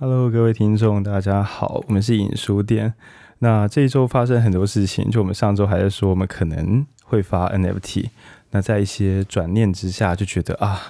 [0.00, 2.94] Hello，各位听众，大家好，我们是影书店。
[3.38, 8.06] 那这一周发生很多事情，就我们上周还在说我们可能会发 NFT，
[8.50, 10.80] 那在一些转念之下，就觉得啊，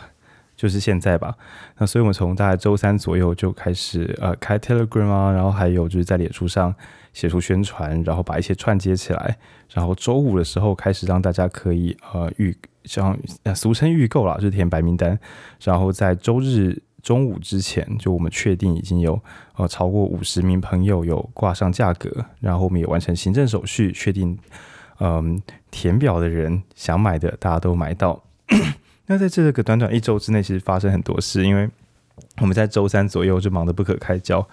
[0.57, 1.37] 就是现在吧。
[1.77, 6.75] 那所以我们从大概周三左右就开始呃开 Telegram 啊，然后还有就是在脸书上
[7.13, 9.37] 写出宣传，然后把一些串接起来，
[9.75, 13.15] 然后周五的时候开始让大家可以呃预像
[13.55, 15.21] 俗称预购啦，就是填白名单，
[15.63, 16.83] 然后在周日。
[17.05, 19.21] 中午之前，就我们确定已经有
[19.57, 24.37] 呃超过五十名朋友有挂上价格，然后我们也完成行政手续，确定
[24.99, 25.41] 嗯
[25.71, 28.25] 填表的人想买的大家都买到。
[29.07, 31.71] 那在这个短短一周之内，其实发生很多事，因为。
[32.41, 34.47] 我们在周三左右就忙得不可开交。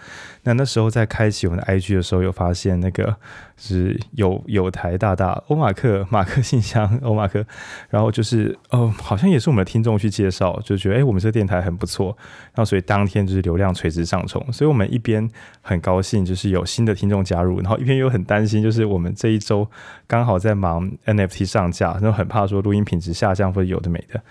[0.44, 3.16] 那那时候在开启我们的 IG 的时候，有发现那个
[3.58, 7.46] 是有有台大大欧马克马克信箱欧马克，
[7.90, 12.16] 然后就是哦，好像也是我们的听众去介绍，就觉得哎，我们这个电台很不错。
[12.54, 15.28] 然后所以当天就是流量垂直上冲，所以我们一边
[15.62, 19.68] 很高兴，就是有新的听众加入，然后一边又很担心，就是我们这一周
[20.08, 24.22] 刚好在忙 NFT 上架，然后很怕说录音品质下降或者有的没的。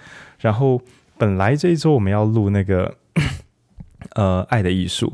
[0.40, 0.80] 然后
[1.16, 2.96] 本来这一周我们要录那个。
[4.14, 5.12] 呃，爱的艺术。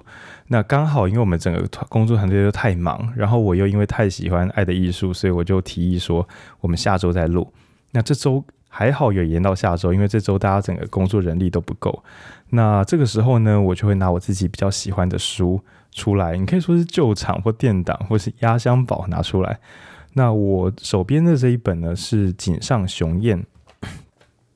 [0.48, 6.26] 那刚好，因为我们整个团工作团队都太忙，然后我又因为太喜欢爱的艺术，所以我就提议说，
[6.60, 7.52] 我们下周再录。
[7.90, 12.02] 那这周还好有延到下周，因为这周大家整个工作人力都不够。
[12.50, 19.58] 那这个时候呢，我就会拿我自己比较喜欢的书出来，你可以说是旧场或电档或是压箱宝拿出来。
[20.12, 23.44] 那我手边的这一本呢，是井上雄彦。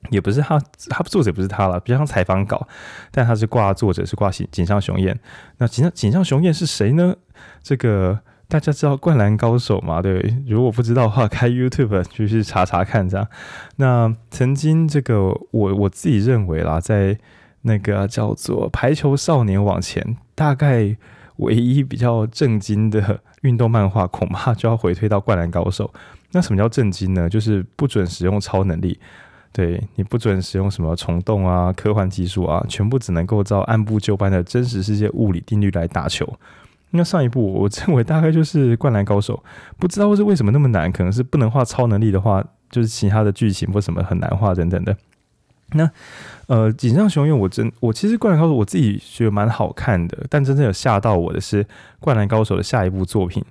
[0.09, 2.67] 也不是他，他作者不是他了，比较像采访稿，
[3.11, 5.17] 但他是挂作者是挂井上雄彦。
[5.57, 7.15] 那井上井上雄彦是谁呢？
[7.61, 10.01] 这个大家知道《灌篮高手》吗？
[10.01, 13.27] 对，如果不知道的话，开 YouTube 就去查查看这样。
[13.77, 17.17] 那曾经这个我我自己认为啦，在
[17.61, 20.97] 那个叫做《排球少年》往前，大概
[21.37, 25.85] 唯一比较正经的运动漫画，恐怕就要回推到《灌篮高手》。
[26.31, 27.29] 那什么叫正经呢？
[27.29, 28.99] 就是不准使用超能力。
[29.53, 36.25] 对，你不准使用什么虫洞啊、科幻技术啊，全部只能够照按部就班的真实世界物理定律来打球。
[36.91, 39.35] 那上一部我认为大概就是《灌篮高手》，
[39.77, 44.95] 不知道是为什么那么难，可能是不能画超能力的话，就是其他的剧情或什么很难画等等的。
[45.73, 45.89] 那
[46.47, 51.63] 呃，井上雄彦，我真我其实《灌篮高手》我自己觉得蛮好看的，但真正有吓到我的是
[51.99, 53.41] 《灌篮高手》的下一部作品。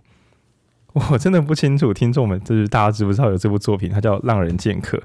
[1.11, 3.91] 我真的不清楚，听众们就是大家知不知道有这部作品？
[3.91, 4.99] 它叫《浪人剑客》。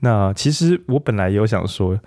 [0.00, 1.98] 那其实我本来也有想说，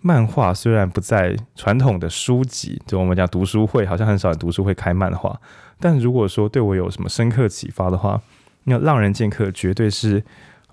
[0.00, 5.38] 漫画虽然不在传统的书籍，就我们讲读书会，好像很少人读书会开漫画。
[5.80, 8.20] 但如果说对我有什么深刻启发的话，
[8.64, 10.22] 那《浪人剑客》绝对是。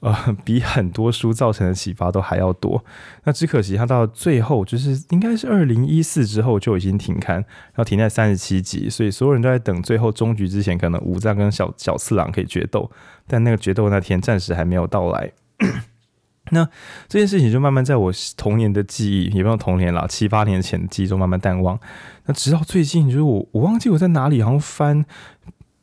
[0.03, 2.83] 呃， 比很多书造成的启发都还要多。
[3.23, 12.91] 那只可惜，它到最后就是应该是二零一四之后就已经停刊，然后停在三十七集，所以所有人都在等最后终局之前，可能武藏跟小小次郎可以决斗，
[13.25, 15.31] 但那个决斗那天暂时还没有到来。
[16.51, 16.67] 那
[17.07, 21.79] 这件事情就慢慢在我童年的记忆，也不用童年了，七八年前的记忆中慢慢淡忘。
[22.25, 25.05] 那直到最近，就是我我忘记我在哪里，好像翻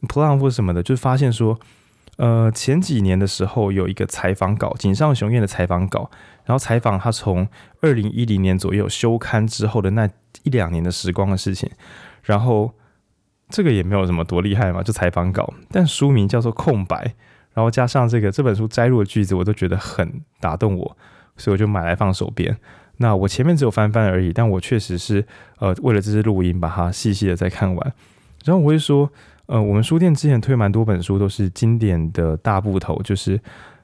[0.07, 1.59] plan 或什么的，就发现说。
[2.21, 6.11] 呃，前几年的时候有一个采访稿，井上雄彦的采访稿，
[6.45, 7.49] 然后采访他从
[7.81, 10.07] 二零一零年左右休刊之后的那
[10.43, 11.71] 一两年的时光的事情，
[12.23, 12.75] 然后
[13.49, 16.97] 这个也没有什么多厉害嘛，就采访稿，但书名叫做《空白》，
[17.55, 20.97] 然后加上这个这本书摘录的句子，我都觉得很打动我，
[21.39, 22.55] 所以我就买来放手边。
[22.99, 25.27] 那我前面只有翻翻而已，但我确实是
[25.59, 27.93] 呃为了这支录音把它细细的再看完，
[28.45, 29.11] 然后我会说。
[29.51, 33.41] 呃，我们书店之前推蛮多本书，都是经典的大部头，就是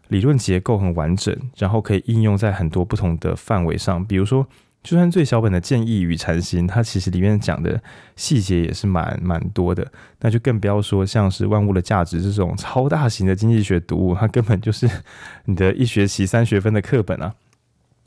[0.07, 4.05] 理论结构很完整，然后可以应用在很多不同的范围上。
[4.05, 4.47] 比如说，
[4.85, 7.83] 就算最小本的《建议与禅心》，它其实里面讲的
[8.15, 9.85] 细节也是蛮蛮多的。
[10.21, 14.89] 那就更不要说像是《万物的价值》这种超大型的经济学读物，它根本就是
[15.47, 17.35] 你的一学期三学分的课本啊。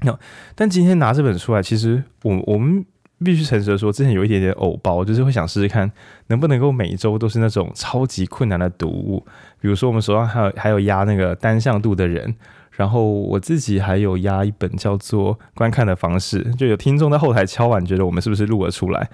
[0.03, 0.17] 那
[0.55, 2.85] 但今天拿这本书来，其实我我们。
[3.23, 5.91] 必须诚实的说，之前有一点点偶包，就是会想试试看
[6.27, 9.25] 能不能够每周都是那种超级困难的读物。
[9.59, 12.33] 比如说，我们手上还有还有压那个单向度的人，
[12.71, 19.09] 然后我自己还有压一本叫做《观看的方式》，就有听众在后台敲碗，觉得我们是不是录了出来？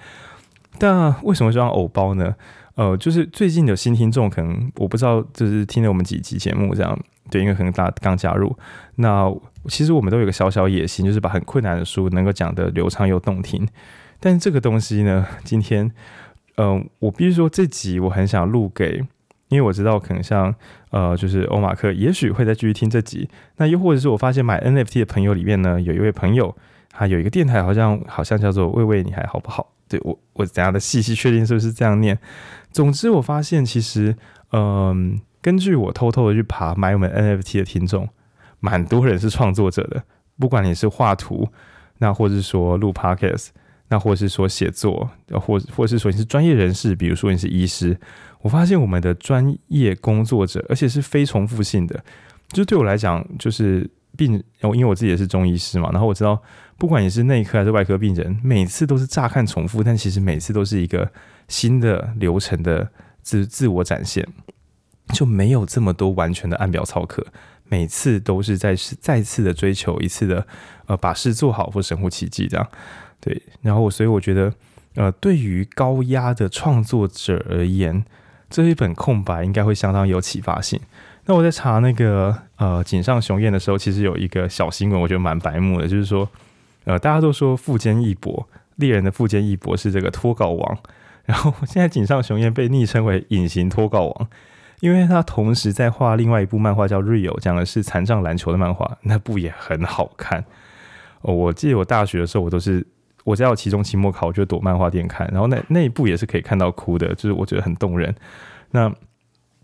[0.78, 2.36] 但为什么这样偶包呢？
[2.76, 6.98] 呃，就是最近有新听众，可能我不知道，就是听了我们几集节目这样，
[7.30, 8.54] 对，因为可能大家刚加入。
[8.96, 9.34] 那
[9.68, 13.66] 其实我们都有个小小野心，就是把很困难的书能够讲得流畅又动听。
[14.20, 15.90] 但是这个东西呢，今天，
[16.56, 19.02] 嗯、呃，我必须说这集我很想录给，
[19.48, 20.54] 因为我知道可能像
[20.90, 23.28] 呃，就是欧马克，也许会再继续听这集。
[23.56, 26.54] 那又或者是我发现买 NFT 的朋友里面呢，有一位朋友，
[26.90, 32.18] 他有一个电台，好像好像叫做“喂喂，你还好不好？”对我我等下的细细确定是不是这样念。
[32.76, 34.14] 总之，我发现其实，
[34.52, 38.06] 嗯、根据我偷偷的去爬买我们 NFT 的听众，
[38.60, 40.02] 蛮多人是创作者的。
[40.38, 41.48] 不管你是画图，
[42.00, 43.46] 那或者是说录 Podcast，
[43.88, 47.98] 那或者是说写作，或或者是说你是专业人士，比如说你是医师，
[48.42, 52.04] 我发现我们的专业工作者，而且是非重复性的。
[52.48, 56.42] 就对我来讲，就是病，因为我自己也是中医师嘛，然后我知道，
[56.78, 61.10] 不管你是内科还是外科病人，每次都是乍看重复，但其实每次都是一个
[61.48, 62.90] 新的流程的
[63.22, 64.26] 自自我展现，
[65.14, 67.26] 就没有这么多完全的按表操课。
[67.68, 70.46] 每次都是在是再次的追求一次的，
[70.86, 72.68] 呃，把事做好或神乎其技这样，
[73.20, 73.42] 对。
[73.62, 74.54] 然后，所以我觉得，
[74.94, 78.04] 呃，对于高压的创作者而言，
[78.48, 80.78] 这一本空白应该会相当有启发性。
[81.24, 86.30] 那我在查那个呃井上雄彦的时候，其实有一个小新闻，我觉得蛮白目的，就是说，
[86.86, 90.78] 呃，大家都说富坚义博猎人的富坚义博是这个脱稿王，
[91.24, 94.28] 然后现在井上雄彦被昵称为隐形脱稿王。
[94.80, 100.44] 因为他同时在画另外一部漫画叫《Real》，讲的是残障篮球的漫画，那部也很好看。
[101.22, 102.86] 哦，我记得我大学的时候，我都是
[103.24, 105.26] 我在期中、期末考，我就躲漫画店看。
[105.32, 108.14] 然后那那一部也是可以看到哭的，就是我觉得很动人。
[108.72, 108.92] 那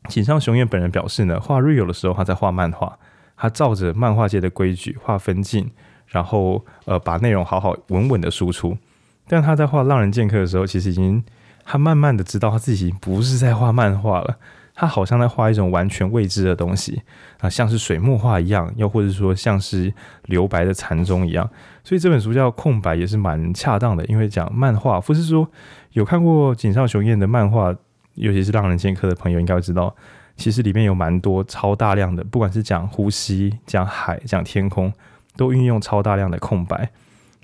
[0.09, 2.99] 井上雄彦本人表示呢，画《Real》的时候，他在画漫画，
[3.37, 5.71] 他照着漫画界的规矩画分镜，
[6.13, 8.79] 然后呃把内容好好稳稳的输出。
[9.27, 11.25] 但他在画《浪人剑客》的时候，其实已经
[11.65, 14.37] 他慢慢的知道他自己不是在画漫画了。
[14.75, 17.03] 他好像在画一种完全未知的东西
[17.41, 19.93] 啊，像是水墨画一样，又或者说像是
[20.25, 21.49] 留白的禅宗一样。
[21.85, 25.47] 所以这本书叫《空白》也是蛮恰当的，因为讲漫画，不是说
[25.93, 27.75] 有看过井上雄彦的漫画，
[28.15, 29.95] 尤其是《浪人剑客》的朋友应该会知道，
[30.37, 34.91] 其实里面有蛮多超大量的，不管是讲呼吸、讲海、讲天空，
[35.37, 36.91] 都运用超大量的空白。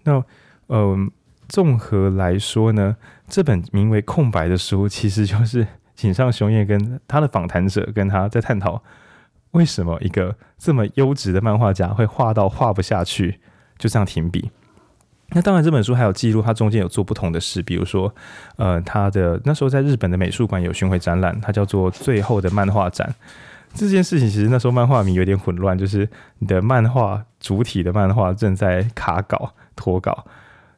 [0.05, 0.23] 那
[0.69, 1.11] 嗯，
[1.49, 2.96] 综合来说呢，
[3.29, 5.67] 这本名为《空白》的书，其实就是。
[5.99, 8.81] 井上雄彦跟他的访谈者跟他在探讨，
[9.50, 13.40] 为什么一个这么优质的漫画家会画到画不下去，
[13.76, 14.49] 就这样停笔。
[15.31, 18.14] 那当然，这本书还有记录他中间有做不同的事，比如说，
[18.58, 23.08] 呃，他的那时候在日本的美术馆有巡回展览，它叫做《最后的漫画展》。
[23.74, 30.24] 这件事情其实那时候漫画迷有点混乱，就是你的漫画主体的漫画正在卡稿脱稿，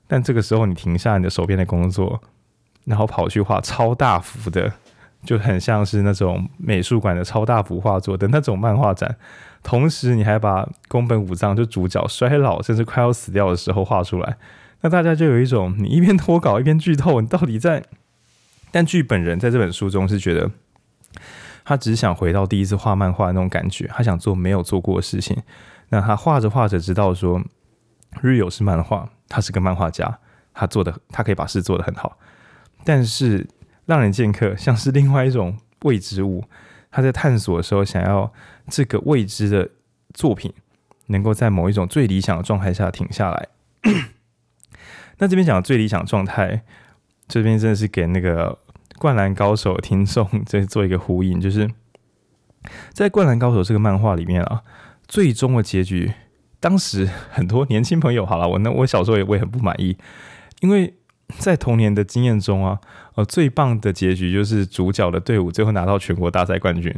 [0.06, 2.20] 但这个时候你停下你的手边的工作，
[2.84, 4.72] 然后跑去画超大幅的。
[5.22, 9.16] 就很像是那种美术馆的超大幅画作的那种漫画展，
[9.62, 14.38] 同时你还把宫本武藏就主角衰老甚至快要死掉的时候画出来，
[14.81, 17.84] 那大家就有一种你一边脱稿一边剧透，你到底在？
[18.70, 20.50] 但剧本人在这本书中是觉得，
[21.65, 25.37] 他只想回到第一次画漫画那种感觉，他想做没有做过的事情。
[25.89, 27.43] 那他画着画着，知道说
[28.21, 30.19] 日有是漫画，他是个漫画家，
[30.55, 32.19] 他做的他可以把事做得很好，
[32.85, 33.47] 但是。
[33.87, 36.45] 浪人剑客像是另外一种未知物，
[36.93, 38.33] 他在探索的时候，想要
[38.69, 39.69] 这个未知的
[40.15, 40.53] 作品
[41.07, 43.49] 能够在某一种最理想的状态下停下来。
[45.19, 46.62] 那这边讲的最理想状态，
[47.27, 48.53] 这边真的是给那个
[49.00, 51.69] 《灌篮高手》听众在做一个呼应，就是
[52.93, 54.62] 在《灌篮高手》这个漫画里面啊，
[55.08, 56.12] 最终的结局，
[56.61, 59.97] 当时很多年轻朋友，好了，我那我小时候也会很不满意，
[60.61, 60.94] 因为。
[61.38, 62.81] 在童年的经验中啊，
[63.14, 66.92] 呃，最棒的结局就是主角的队伍最后拿到全国大赛冠军，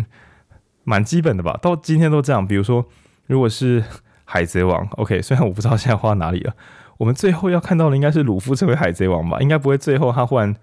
[0.84, 1.58] 蛮基本的吧？
[1.60, 2.48] 到今天都这样。
[2.48, 2.88] 比如说，
[3.26, 3.84] 如果是
[4.24, 6.54] 海贼王，OK， 虽然我不知道现在画哪里了，
[6.96, 9.38] 我们最后要看到的应该是鲁夫成为海贼王吧？
[9.40, 10.56] 应该不会最后他忽然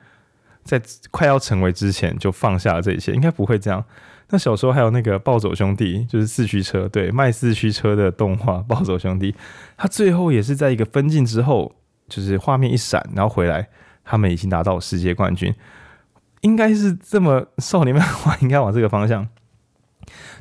[0.63, 3.83] 在快要成为之前就放下了这一切，应该不会这样。
[4.29, 9.35] 那小时候还有那个暴走兄弟，就是四驱车，对，卖四驱车的动画 暴走兄弟，
[9.75, 11.75] 他最后也是在一个分镜之后。
[12.09, 13.69] 就是画面一闪，然后回来，
[14.03, 15.53] 他们已经拿到世界冠军，
[16.41, 19.27] 应该是这么少年漫画应该往这个方向。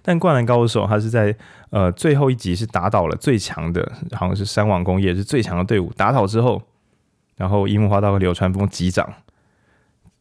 [0.01, 1.37] 但灌篮高手他是在
[1.69, 6.63] 呃最后一集是打倒了最强的，好像是山王工业是最强的队伍，打倒之后，
[7.37, 9.07] 然后樱木花道和流川枫击掌，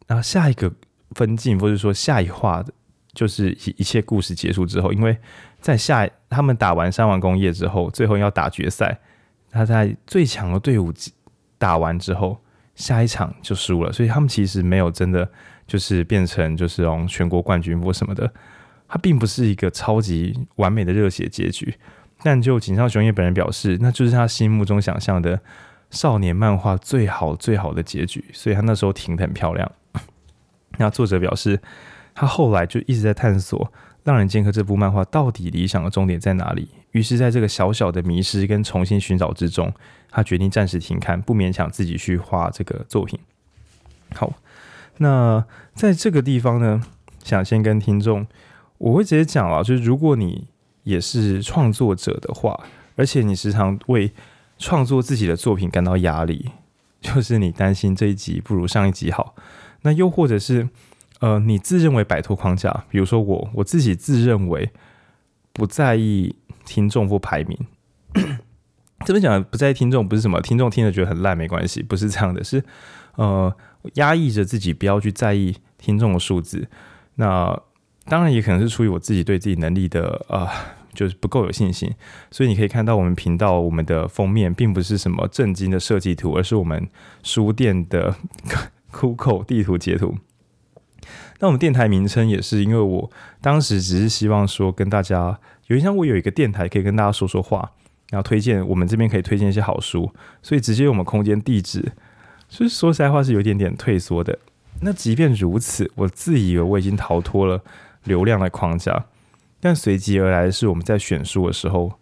[0.08, 0.72] 然后下一个
[1.12, 2.66] 分镜或者说下一话，
[3.14, 5.16] 就是一一切故事结束之后，因为
[5.62, 9.00] 在下他们打完山王工业之后，最后要打决赛，
[9.52, 10.92] 他在最强的队伍。
[11.60, 12.40] 打完之后，
[12.76, 15.28] 下一场就输了，所以他们其实没有真的
[15.66, 18.32] 就是变成就是这种全国冠军或什么的，
[18.88, 21.74] 它并不是一个超级完美的热血结局。
[22.22, 25.42] 但就井上雄彦本人表示，那就是他心目中想象的
[25.90, 29.72] 少年漫画最好最好的结局，所以他那时候停得很漂亮。
[30.78, 31.60] 那作者表示，
[32.16, 33.60] 他后来就一直在探索。
[34.10, 36.70] 《浪人剑客》这部漫画到底理想的终点在哪里？
[36.92, 39.74] 于是，在这个小小的迷失跟重新寻找之中，
[40.10, 43.20] 他决定暂时停刊，不勉强自己去画这个作品。
[44.16, 44.32] 好，
[45.00, 45.44] 那
[45.74, 46.82] 在这个地方呢，
[47.22, 48.26] 想先跟听众，
[48.78, 50.48] 我会直接讲了，就是如果你
[50.84, 52.58] 也是创作者的话，
[52.96, 54.14] 而且你时常为
[54.58, 56.52] 创作自己的作品感到压力，
[57.02, 59.36] 就是你担心这一集不如上一集好，
[59.82, 60.70] 那又或者是
[61.20, 64.72] 呃，你自认为摆脱框架，比如说我我自己自认为
[65.52, 67.58] 不在意听众或排名。
[69.06, 72.64] 这边讲的不在意听众，不是什么听众听了觉得很烂没关系，不是这样的，是
[73.16, 73.56] 呃
[73.94, 76.68] 压抑着自己不要去在意听众的数字。
[77.16, 77.60] 那
[78.06, 80.50] 当然也可能是出于我自己对自己能力的啊、呃，
[80.94, 81.92] 就是不够有信心。
[82.32, 86.90] 所以你可以看到我们频道我们的封面并不是什么正经的设计图，而是我们
[87.24, 88.16] 书店的
[88.98, 90.16] Coco 地图截图。
[91.40, 97.74] 那我们电台名称也是因为我当时只是希望说跟大家，有一像我有一个电台可以跟大家说说话。
[98.10, 100.10] 然后推荐我们这边可以推荐一些好书，
[100.42, 101.92] 所以直接用我们空间地址，
[102.48, 104.40] 所以说实在话是有点点退缩的。
[104.80, 107.62] 那即便如此，我自以为我已经逃脱了
[108.06, 109.08] 流量的框架，
[109.60, 112.00] 但随即而来的是我们在选书的时候，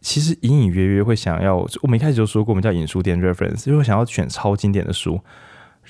[0.00, 5.20] 其实隐隐约约会想要，我们一开始就说过，我们叫引书店 reference，就是想要选超经典的书。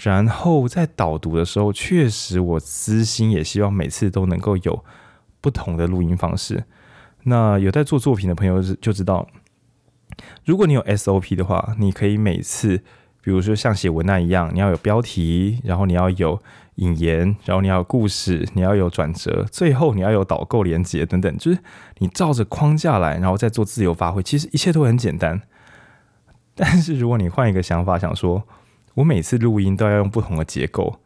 [0.02, 4.84] 然后在导读的时候，确实我私心也希望每次都能够有
[5.40, 6.64] 不同的录音方式。
[7.24, 9.28] 那有在做作品的朋友就知道。
[10.44, 12.78] 如果你有 SOP 的话，你可以每次，
[13.22, 16.40] 比如说像写文案一样，你要有标题，然后你要有
[16.76, 21.58] 引言，然后你要有故事，你要有转折，最后你要有导购连接等等，就是
[21.98, 24.22] 你照着框架来，然后再做自由发挥。
[24.22, 25.40] 其实一切都很简单。
[26.54, 28.46] 但是如果你换一个想法，想说
[29.00, 31.00] 我每次录音都要用不同的结构，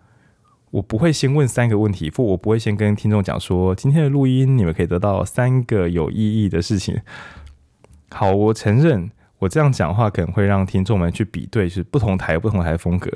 [0.73, 7.01] 我不会先问三个问题，或我不会先跟听众讲说今天的录音你们可以得到三个有意义的事情。
[8.11, 13.11] 好，我承认我这样讲话可能会让听众们去比对，是不同台不同台风格。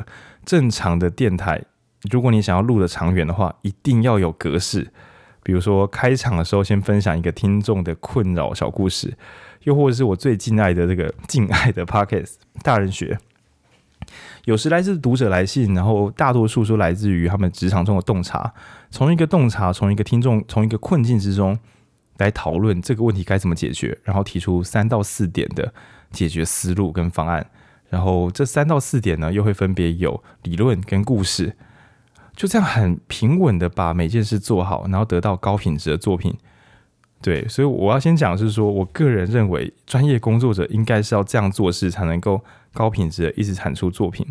[0.44, 1.60] 正常的电台，
[2.10, 4.92] 如果你想要录的长远的话，一定要有格式。
[5.42, 9.16] 比如说开场的时候，先分享一个听众的困扰小故事，
[9.64, 13.18] 又或者是我最敬爱的这个敬爱的 Podcast 大人学。
[14.44, 18.52] 有时来自读者来信，然后大多数都来自于他们职场中的洞察。
[18.90, 21.58] 从一个洞察，从一个听众，从一个困境之中。
[22.18, 25.72] 来讨论这个问题该怎么解决，然后提出三到四点的
[26.10, 27.46] 解决思路跟方案，
[27.90, 31.54] 然后这三到四点呢，又会分别有理论跟故事，
[32.34, 36.36] 就这样很平稳的把每件事做好，然后得到高品质的作品。
[37.22, 44.26] 对，所以我要先讲的是说，我个人认为专业工作者应该是要这样做事，才能够高品质的一直产出作品。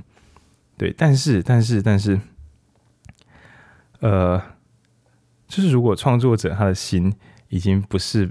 [0.77, 2.19] 对，但是但是但是，
[3.99, 4.41] 呃，
[5.47, 7.13] 就是如果创作者他的心。
[7.49, 8.29] 已经不是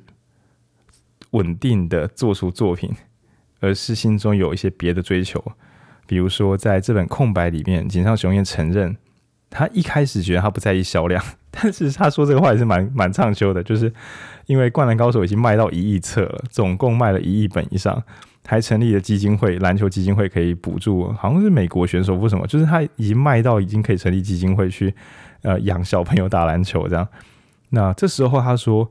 [1.31, 2.95] 稳定的做出作品，
[3.61, 5.43] 而是心中有一些别的追求。
[6.07, 8.95] 比如说，在这本空白里面，井上雄彦承认，
[9.49, 13.91] 他一开始觉得他不在意销量， 但是他说这个话也是蛮蛮畅销的，就是
[14.45, 18.03] 因为《灌篮高手》已经卖到一亿册了，总共卖了一亿本以上，
[18.47, 24.95] 还成立了基金会，篮球基金会可以补助，好像是美国选手或什么，就是他已经卖到已经可以成立基金会去
[25.43, 27.07] 呃养小朋友打篮球这样。
[27.71, 28.91] 那这时候他说。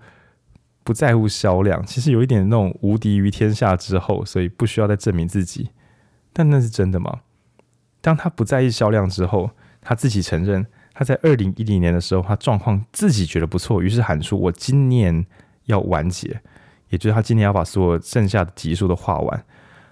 [0.86, 5.72] 不在乎销量，其实有一点那种无敌于天下之后，所以不需要再证明自己。
[6.32, 7.22] 但那是真的吗？
[8.02, 9.50] 当他不在意销量之后，
[9.82, 15.26] 他自己承认他在二零一零年的时候，他状况自己觉得不错，于是喊出：“我今年
[15.64, 16.40] 要完结，
[16.96, 19.46] 也就是他今年要把所有剩下的集数都画完。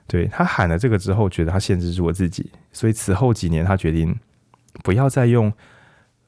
[0.07, 4.17] 对”他喊了这个之后，觉得他限制住了自己，所以此后几年他决定
[4.83, 5.51] 不要再用。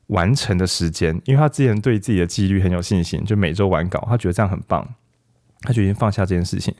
[0.10, 4.88] 完成的时间，因为他之前对自己的纪律很有信心，就每周完稿，他觉得这样很棒，
[5.62, 6.72] 他决定放下这件事情。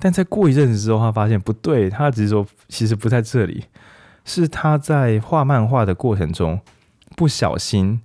[0.00, 3.66] 但在过一阵子之后，他发现不对，他只是说其实不在这里，
[4.24, 6.60] 是他在画漫画的过程中
[7.14, 8.00] 不小心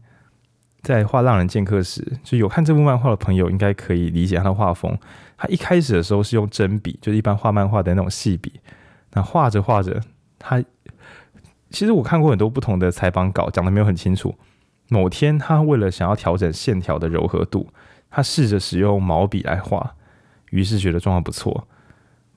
[0.84, 4.96] 在画《浪人剑客》时，就有看这部漫画的朋友应该可以理解他的画风。
[5.38, 8.60] 他一开始的时候是用针笔，就是一般画漫画的那种细笔，
[9.13, 10.02] 那画着画着，
[10.38, 10.63] 他。
[11.70, 14.36] 其实我看过很多不同的采访稿，讲得没有很清楚。
[14.90, 17.68] 某天，他为了想要调整线条的柔和度，
[18.12, 19.96] 他试着使用毛笔来画，
[20.52, 21.68] 于是觉得状况不错。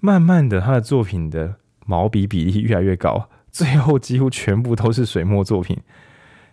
[0.01, 5.79] 慢慢的，他的作品的毛笔比例越来越高，最后几乎全部都是水墨作品。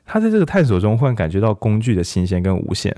[0.05, 2.95] 他在这个探索中，忽然感觉到工具的新鲜跟无限。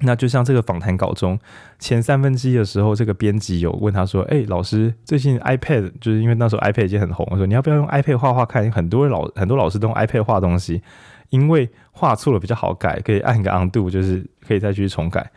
[0.00, 1.38] 那就像这个访谈稿中
[1.78, 8.70] 前三分之一的时候，这个编辑有问他说：“哎、老师，最近 iPad 就是因为那时候 iPad 已经很红，我说你要不要用 iPad 画画看？
[8.70, 10.82] 很多老很多老师都用 iPad 画东西，
[11.30, 15.30] 因为画错了比较好改，可以按个 undo，就是可以再继续重改。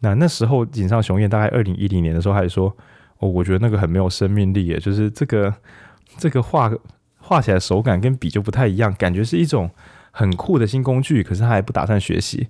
[0.00, 2.74] 那那时候井上雄彦大概二零一零年的时候，还说：
[3.18, 5.54] 哦，我觉得那个很没有生命力，就是这个
[6.16, 6.72] 这个画
[7.18, 9.70] 画起来手感跟笔就不太一样，感觉是一种
[10.18, 12.48] 很酷的新工具，可是他还不打算学习。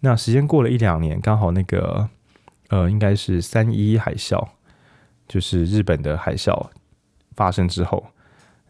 [0.00, 2.06] 那时间过了一两年，刚好那个
[2.68, 4.46] 呃，应该是三一海啸，
[5.26, 6.68] 就是日本的海啸
[7.34, 8.08] 发生之后，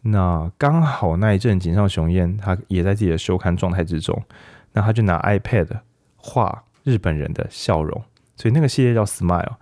[0.03, 4.23] 那刚好那一阵井上雄彦他也在自己的休刊状态之中，
[4.71, 5.81] 那他就拿 iPad
[6.15, 8.01] 画日本人的笑容，
[8.37, 9.55] 所以那个系列叫 Smile。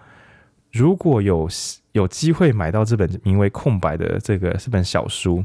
[0.72, 1.50] 如果有
[1.94, 5.44] 有机会买到这本名为《空白》的这个这本小书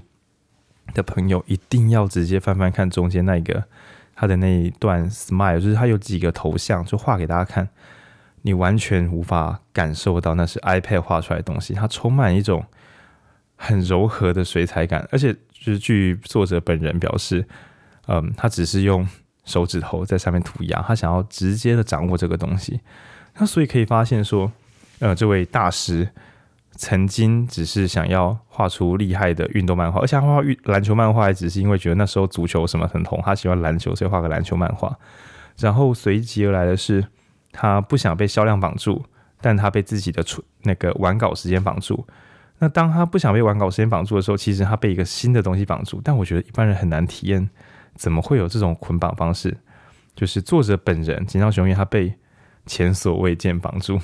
[0.95, 3.65] 的朋友，一定要直接翻翻看中间那个。
[4.15, 7.67] 他的那一段 smile，就是他有几个头像，就画给大家看，
[8.43, 12.65] 你完全无法感受到那是 iPad 画出来的东西，它充满一种
[13.57, 17.45] 很柔和的水彩感，而且就是据作者本人表示，
[18.07, 19.09] 嗯，他只是用
[19.45, 22.81] 手指头在上面涂鸦，他想要直接的掌握这个东西，
[23.39, 24.53] 那所以可以发现说，
[25.01, 26.09] 呃，这位大师。
[26.77, 34.97] 曾经只是想要画出厉害的运动漫画，而且他画篮球漫画，也只是因为觉得那时候足球什么很红，他喜欢篮球，所以画个篮球漫画。
[35.59, 37.07] 然后随即而来的是，
[37.53, 39.05] 他不想被销量绑住，
[39.41, 42.07] 但他被自己的出那个完稿时间绑住。
[42.59, 46.01] 那当他不想被完稿时间绑住的时候，其实他被一个新的东西绑住。
[46.03, 47.51] 但我觉得一般人很难体验，
[47.95, 49.57] 怎么会有这种捆绑方式？
[50.15, 52.15] 就是作者本人井上雄彦，他被
[52.65, 54.01] 前所未见绑住。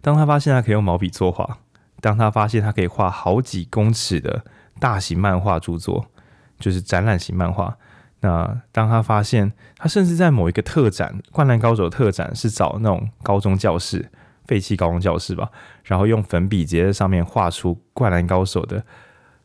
[0.00, 1.58] 当他发现他可以用毛笔作画，
[2.00, 4.44] 当他发现他可以画好几公尺的
[4.78, 6.06] 大型漫画著作，
[6.58, 7.76] 就是展览型漫画。
[8.20, 14.10] 那当他发现他甚至在某一个特展《灌篮高手》特展是找那种高中教室
[14.46, 15.50] 废弃高中教室吧，
[15.84, 18.84] 然后用粉笔直接在上面画出《灌篮高手》的，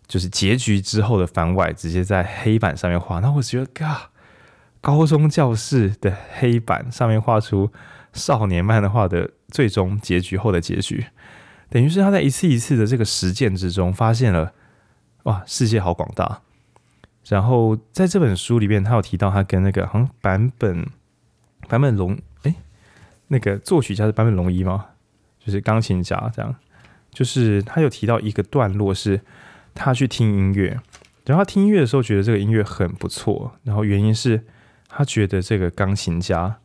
[0.07, 3.19] 就是结局之后的番外，直接在黑板上面画。
[3.19, 4.09] 那我觉得，嘎，
[4.79, 7.71] 高中教室的黑板上面画出
[8.13, 9.31] 少年漫画的。
[9.53, 11.05] 最终结局后的结局，
[11.69, 14.51] 等于是他在一次一次的这个实践之中，发现了
[15.23, 16.41] 哇，世界好广大。
[17.27, 20.87] 然后在这本书里面，他有提到他跟那个好像坂本
[21.69, 22.55] 坂本龙哎，
[23.27, 24.87] 那个作曲家是坂本龙一吗？
[25.39, 26.55] 就是钢琴家这样。
[27.11, 29.21] 就是他有提到一个段落，是
[29.75, 30.79] 他去听音乐，
[31.25, 34.43] 然后他听音乐的时候觉得这个音乐很不错，然后原因是
[34.89, 36.57] 他觉得这个钢琴家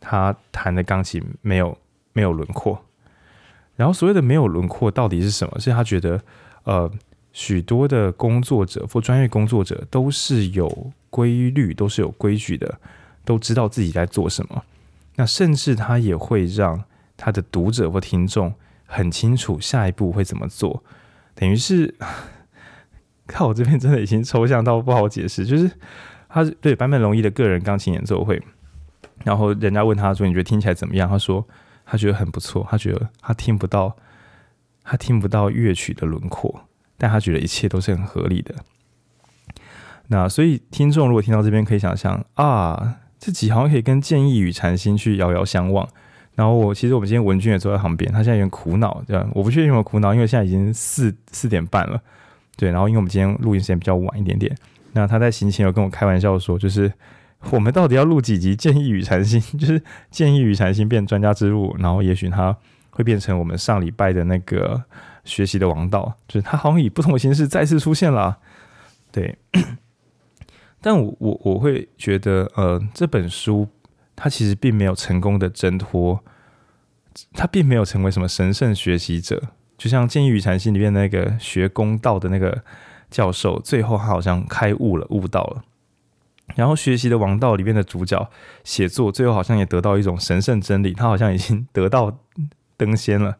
[0.00, 1.78] 他弹的钢琴没有。
[2.14, 2.86] 没有轮廓，
[3.76, 5.60] 然后所谓的没有轮廓到底是什么？
[5.60, 6.22] 是他觉得，
[6.62, 6.90] 呃，
[7.32, 12.78] 许多的工作者或专业工作者都是有规律，都是有规矩的，
[13.24, 14.62] 都知道自己在做什么。
[15.16, 16.84] 那甚至他也会让
[17.16, 18.54] 他的读者或听众
[18.86, 20.84] 很清楚下一步会怎么做。
[21.34, 21.92] 等于是，
[23.26, 25.44] 看我这边真的已经抽象到不好解释。
[25.44, 25.68] 就是
[26.28, 28.40] 他对坂本龙一的个人钢琴演奏会，
[29.24, 31.44] 然后人家问他说：“你觉得听起来怎么样？”他说。
[31.86, 33.96] 他觉得很不错，他觉得他听不到，
[34.82, 36.62] 他听不到乐曲的轮廓，
[36.96, 38.54] 但他觉得一切都是很合理的。
[40.08, 45.88] 那所以听众如果听到这边，可以想象啊，这集好像可以跟建议与禅心去遥遥相望。
[46.34, 52.02] 然后我其实我们今天文君也坐在旁边，他现在有点苦恼，这样我不确定有没有苦恼，因为现在已经四四点半了，
[52.56, 52.70] 对。
[52.70, 54.56] 然后因为我们今天录音时间比较晚一点点，
[54.92, 56.92] 那他在行前有跟我开玩笑说，就是。
[57.50, 59.40] 我们到底要录几集《建议与禅心》？
[59.58, 59.78] 就是
[60.10, 62.56] 《建议与禅心》变专家之路，然后也许它
[62.90, 64.82] 会变成我们上礼拜的那个
[65.24, 68.38] 学习的王道，就是它好像以不同的形式再次出现了。
[69.12, 69.36] 对，
[70.80, 73.68] 但我我我会觉得，呃，这本书
[74.16, 76.24] 它其实并没有成功的挣脱，
[77.32, 79.40] 它并没有成为什么神圣学习者，
[79.78, 82.64] 就像《建议与禅心》里面那个学公道的那个
[83.10, 85.62] 教授，最后他好像开悟了，悟到了。
[86.54, 88.30] 然后学习的王道里面的主角
[88.62, 92.20] 写作，最后好像也得到一种神圣真理，他好像已经得到
[92.76, 93.36] 登仙了。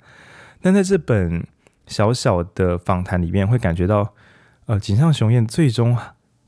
[0.63, 1.47] 但在这本
[1.87, 4.15] 小小的访谈里面，会感觉到，
[4.67, 5.97] 呃，井上雄彦最终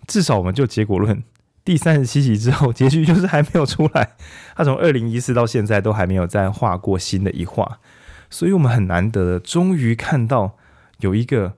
[0.06, 1.22] 至少我们就结果论，
[1.62, 4.16] 第三十七集之后，结局就是还没有出来。
[4.56, 7.78] 他从 二零一四到现在都还没有再画过新的一画，
[8.30, 10.56] 所以我们很难得的终于看到
[11.00, 11.54] 有一个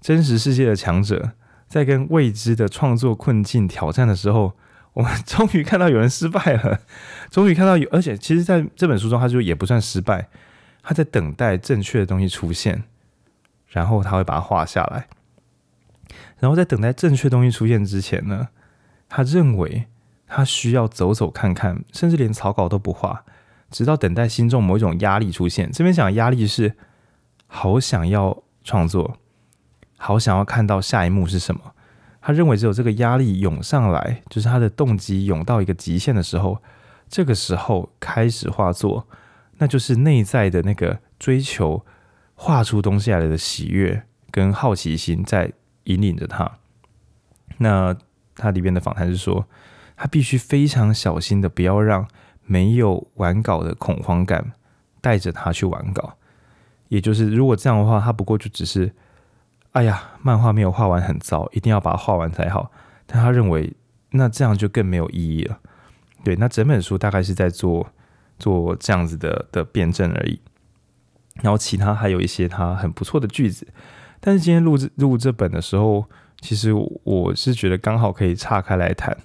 [0.00, 1.32] 真实世界的强者。
[1.72, 4.52] 在跟未知的创作困境挑战的时候，
[4.92, 6.80] 我们终于看到有人失败了，
[7.30, 10.28] 终于看到有，而且其实在这本书中，他就也不算失败，
[10.82, 12.84] 他在等待正确的东西出现，
[13.68, 15.08] 然后他会把它画下来，
[16.40, 18.48] 然后在等待正确东西出现之前呢，
[19.08, 19.86] 他认为
[20.26, 23.24] 他需要走走看看，甚至连草稿都不画，
[23.70, 25.72] 直到等待心中某一种压力出现。
[25.72, 26.74] 这边讲的压力是
[27.46, 29.16] 好想要创作。
[30.04, 31.60] 好想要看到下一幕是什么？
[32.20, 36.60] 他认为只有这个压力涌上来，就是他的动机涌到一个极限的时候，
[37.08, 39.06] 这个时候开始画作，
[39.58, 41.86] 那就是内在的那个追求
[42.34, 45.52] 画出东西来的喜悦跟好奇心在
[45.84, 46.58] 引领着他。
[47.58, 47.96] 那
[48.34, 49.46] 他里边的访谈是说，
[49.96, 52.08] 他必须非常小心的，不要让
[52.44, 54.50] 没有完稿的恐慌感
[55.00, 56.16] 带着他去完稿。
[56.88, 58.92] 也就是，如果这样的话，他不过就只是，
[59.72, 62.70] 哎呀，漫画没有画完很糟，一定要把它画完才好。
[63.06, 63.74] 但他认为，
[64.10, 65.58] 那这样就更没有意义了。
[66.22, 67.86] 对，那整本书大概是在做
[68.38, 70.38] 做这样子的的辩证而已。
[71.42, 73.66] 然后其他还有一些他很不错的句子，
[74.20, 76.04] 但是今天录制录这本的时候，
[76.40, 76.72] 其实
[77.04, 79.16] 我是觉得刚好可以岔开来谈。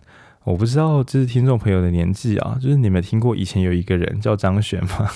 [0.45, 5.11] 我不知道这是听众朋友的年纪啊，就是你们听过以前有一个人叫张悬吗？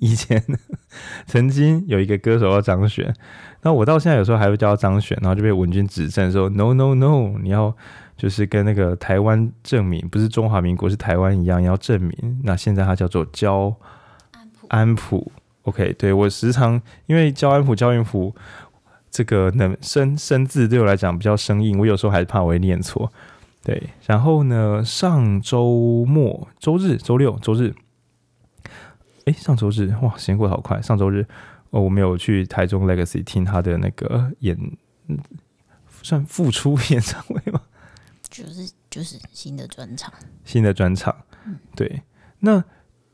[0.00, 0.42] 以前
[1.26, 3.14] 曾经有一个歌手叫张悬，
[3.62, 7.74] 那我到现在有时候还会叫他张悬，然后就被文军指正说 no no no，你要
[8.16, 12.40] 就是跟那个台湾证明，不是中华民国是台湾一样，要证明。
[12.44, 13.74] 那现在他叫做焦
[14.68, 15.30] 安普。
[15.62, 18.34] OK，对，我时常因为焦安普、焦云普
[19.10, 23.12] 这个能生生字对我来讲比较生硬，我有时候还是怕我会念错。
[23.62, 27.74] 对，然后呢，上周末、周日、周六、周日，
[29.28, 30.80] 哎，上周日哇，时间过得好快。
[30.80, 31.26] 上周日
[31.70, 34.56] 哦，我没有去台中 Legacy 听他的那个演，
[36.02, 37.60] 算复出 演唱会吗？
[38.30, 40.12] 就是就是新的专场，
[40.44, 41.14] 新的专场。
[41.76, 42.02] 对，
[42.40, 42.64] 那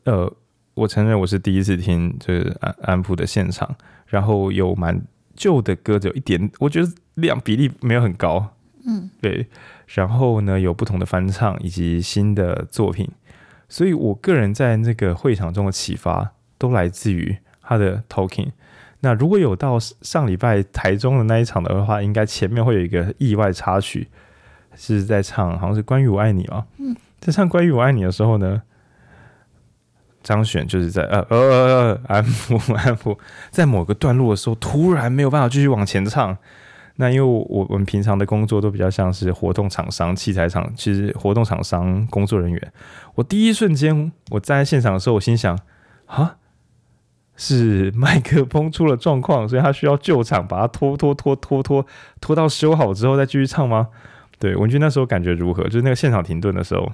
[0.05, 0.33] 呃。
[0.77, 3.77] 我承认我是第一次听就是安安普的现场，
[4.09, 5.01] 然后有蛮
[5.37, 9.47] 旧的歌，只有一点，我觉得量比例没有很高，嗯，对。
[9.87, 13.09] 然后呢，有不同的翻唱以及新的作品，
[13.75, 18.53] 所以我个人在那个会场中的启发都来自于他的 talking。
[19.01, 24.07] 那如果有到上礼拜台中的那一场的话，应该前面会有一个意外插曲，
[24.77, 28.63] 是在唱好像是关于我爱你啊，嗯，在唱关于我爱你的时候呢。
[30.23, 33.19] 张悬就是在呃呃呃安溥 安溥
[33.51, 36.39] 在某个段落的时候，突然没有办法继续往前唱。
[36.97, 42.73] 那因为我我们平常的工作都比较像是活动厂商、器材厂，其实活动厂商工作人员。
[43.15, 45.59] 我第一瞬间我站在现场的时候，我心想
[46.07, 46.37] 啊，
[47.37, 51.85] 是麦克风出了状况，所以他需要救场，把它拖拖拖拖拖
[52.21, 53.89] 拖到修好之后再继续唱吗？
[54.39, 55.65] 对，文君那时候感觉如何？
[55.65, 56.93] 就是那个现场停顿的时候，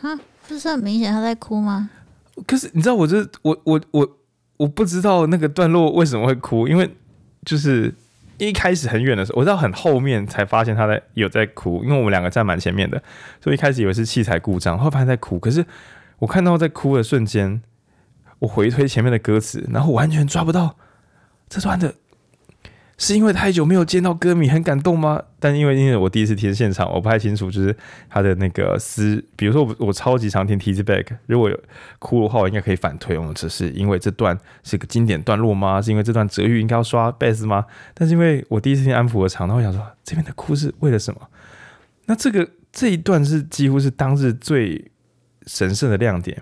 [0.00, 0.18] 哈，
[0.48, 1.90] 不是很明显他在哭吗？
[2.46, 4.08] 可是你知道我这我我我
[4.56, 6.90] 我不知道那个段落为什么会哭，因为
[7.44, 7.94] 就是
[8.48, 13.02] 一开始很远的时候，我到很后面才发现他在有在哭，因为我们两个站蛮前面的，
[13.40, 15.38] 所以一开始以为是器材故障，后来发现在哭。
[15.38, 15.64] 可是
[16.18, 17.62] 我看到在哭的瞬间，
[18.40, 20.76] 我回推前面的歌词，然后完全抓不到
[21.48, 21.94] 这段的。
[23.02, 25.20] 是因为太久没有见到歌迷很感动吗？
[25.40, 27.76] 但因为因为我第一次听现场，我不太清楚，就是
[28.08, 31.60] 他的那个思，比如说我我超级常听 Tizzy Bac，如果有
[31.98, 35.82] 哭的话，我应该可以反推，我们只是因为这段是个经典段落吗？
[35.82, 37.66] 是因为这段泽玉应该要刷贝斯吗？
[37.92, 41.20] 但是因为我第一次听安溥的场，然后想说这边的哭是为了什么？
[42.06, 44.92] 那这个这一段是几乎是当日最
[45.48, 46.40] 神圣的亮点。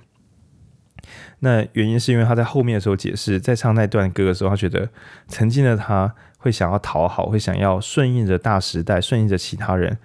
[1.39, 4.91] 那原因是因为他在后面的时候解释，在唱那段歌的时候，他觉得
[5.27, 9.97] 曾经的他会想要讨好，会想要顺应着大时代，顺应着其他人，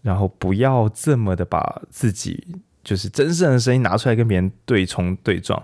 [0.00, 2.46] 然后不要这么的把自己
[2.82, 5.62] 就是真正的声音拿出来跟别人对冲对撞。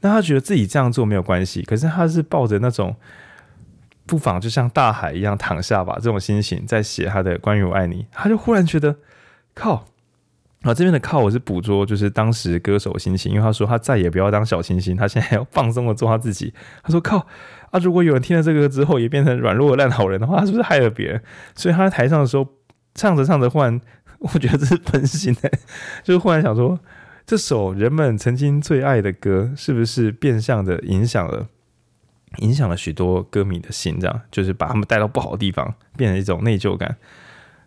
[0.00, 2.96] 那他觉得自己这样做没有关系，可是他是抱着那种
[4.06, 8.96] 不妨就像大海一样躺下吧这种心情在写他的关于我爱你，他就忽然觉得
[9.54, 9.86] 靠。
[10.62, 16.52] 啊，这边的靠我是捕捉，就是当时歌手心情，因为他说他再也不要当小清新，他现在要放松的做他自己。
[16.82, 17.26] 他说靠
[17.70, 21.22] 啊，如果有人听了这个之后也变成软弱烂好人的话，是不是害了别人？
[21.54, 22.46] 所以他在台上的时候
[22.94, 23.80] 唱着唱着，忽然
[24.18, 25.50] 我觉得这是本心的，
[26.02, 26.78] 就是忽然想说，
[27.24, 31.46] 这首人们曾经最爱的歌，是不是变相的影响了
[32.38, 33.98] 影响了许多歌迷的心？
[34.00, 36.96] 这样就是把他们带到不好的地方，变成一种内疚感。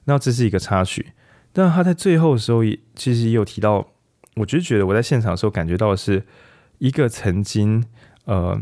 [0.06, 1.13] 那这是一个插曲。
[1.54, 3.88] 但他在最后的时候也其实也有提到，
[4.36, 6.24] 我就觉得我在现场的时候感觉到的是
[6.80, 7.84] 一个曾经
[8.26, 8.60] 呃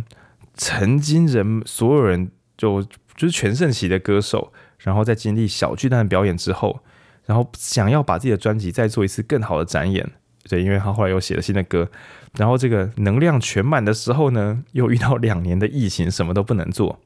[0.61, 2.83] 曾经人所有人就
[3.15, 6.81] 就是全盛期的歌手，然后在经历小巨蛋的表演之后，
[7.25, 10.07] 然后想要把自己的专辑再做一次更好的展演，
[10.47, 11.89] 对，因为他后来又写了新的歌，
[12.37, 16.99] 然后这个能量全满的时候呢，又遇到两年的疫情，什么都不能做。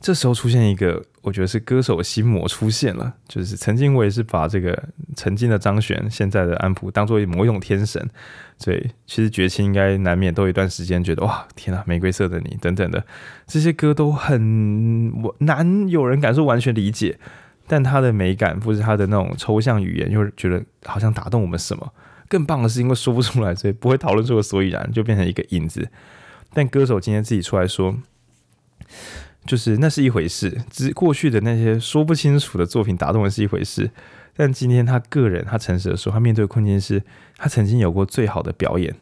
[0.00, 3.12] 这时候出现一个，我觉得是歌手心魔出现了。
[3.26, 4.80] 就是曾经我也是把这个
[5.16, 8.08] 曾经的张悬、现在的安溥当做某一种天神，
[8.56, 13.04] 所以其实绝情应该难免都有一段时间觉得哇，天啊，玫瑰色的你等等的
[13.44, 17.18] 这些歌都很难有人敢说完全理解，
[17.66, 21.92] 但他的美感或是他的那种抽象语言，又觉得好像打动我们什么。
[22.28, 25.88] 更棒的是，因为说不出来，所以不会讨论出个所以然，就变成一个影子。
[26.54, 27.96] 但歌手今天自己出来说。
[29.46, 33.90] 就是那是一回事，只过去的那些说不清楚的作品打动的是一回事，
[34.34, 37.02] 但今天他个人，他诚实的说，他面对困境是，
[37.36, 38.94] 他曾经有过最好的表演，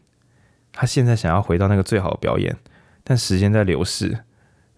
[0.73, 2.57] 他现在想要回到那个最好的表演，
[3.03, 4.21] 但时间在流逝，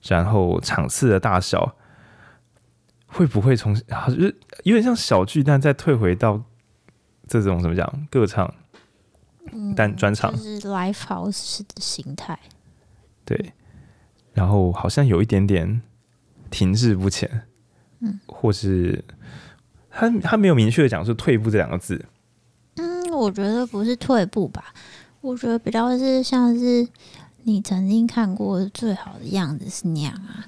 [0.02, 1.76] 然后场次的大小
[3.06, 4.16] 会不会从好像
[4.62, 6.42] 有点像小巨蛋再退回到
[7.26, 8.54] 这种怎么讲歌唱，
[9.74, 12.38] 但专场、嗯、就是 live house 的形态，
[13.24, 13.52] 对。
[14.36, 15.80] 然后好像有一点点
[16.50, 17.44] 停滞不前，
[18.00, 19.02] 嗯，或是
[19.90, 22.04] 他他没有明确的讲是退步这两个字。
[22.74, 24.74] 嗯，我觉得不是退步吧，
[25.22, 26.86] 我觉得比较是像是
[27.44, 30.44] 你曾经看过最好的样子是那样啊，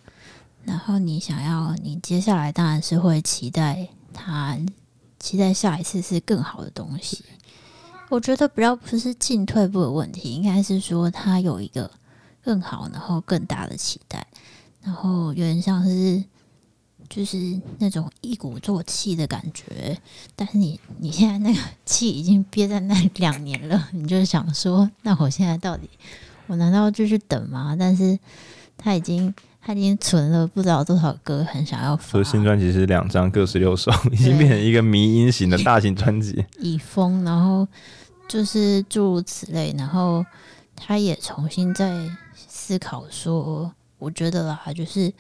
[0.67, 4.59] 然后你想要你接下来当然是会期待他
[5.19, 7.25] 期待下一次是更好的东西。
[8.11, 11.91] 我觉得比较不是进退步的问题，应该是说他有一个。
[12.45, 14.27] 更好，然后更大的期待，
[14.83, 16.25] 然后有点像是
[17.09, 19.99] 就是那种一鼓作气的感觉。
[20.35, 25.91] 但是你你现在那个气已经憋在那两年了，你就想说，那我现在到底
[26.47, 27.77] 我难道就去等吗？
[27.79, 28.19] 但是
[28.79, 32.13] 他已经他已经存了不知道多少歌，很想要发。
[32.13, 36.47] 所以新专辑是两张各十六首，已经变成一个迷音型的大型专辑。
[36.61, 37.69] 已封，然后
[38.27, 40.25] 就是诸如此类，然后
[40.75, 42.09] 他也重新在。
[42.69, 45.11] 思考说，我觉得啦，就是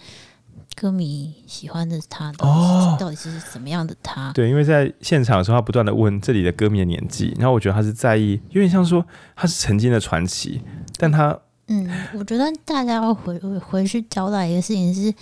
[0.77, 4.31] 歌迷喜欢的他哦，到底是什么样的他？
[4.35, 9.03] 对，因为在现场的时候，他不断的问这里的歌迷的年纪，然后我觉得他是在意，有点像说
[9.35, 10.61] 他是曾经的传奇，
[10.99, 15.15] 但他，嗯，我觉得大家要回回去交代一个事情是，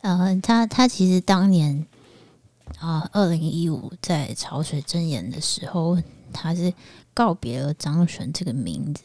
[0.00, 1.86] 呃，他他其实当年
[2.80, 5.96] 啊，二零一五在潮水针演的时候，
[6.32, 6.74] 他是
[7.14, 9.04] 告别了张悬这个名字。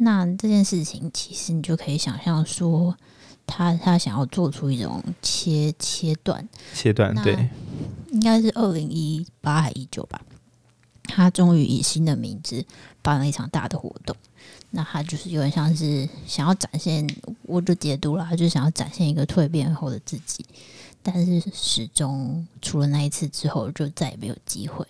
[0.00, 2.96] 那这件事情，其实你就可以想象说，
[3.44, 7.48] 他他想要做出一种切切断，切断，对，
[8.12, 10.22] 应该是二零一八还一九吧。
[11.02, 12.64] 他终于以新的名字
[13.02, 14.14] 办了一场大的活动，
[14.70, 17.04] 那他就是有点像是想要展现，
[17.42, 20.46] 我就解读了，他就想要展现一个蜕变后的自己，
[21.02, 24.86] 但是始终除了那一次之后，就再也没有机会。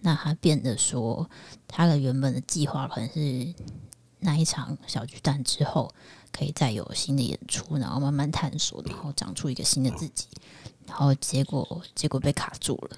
[0.00, 1.30] 那他变得说，
[1.66, 3.54] 他的原本的计划可能是。
[4.22, 5.92] 那一场小巨蛋之后，
[6.32, 10.26] 可以再有新的演出，然后慢慢探索，然后长出一个新的自己。
[10.86, 12.96] 然后结果结果被卡住了，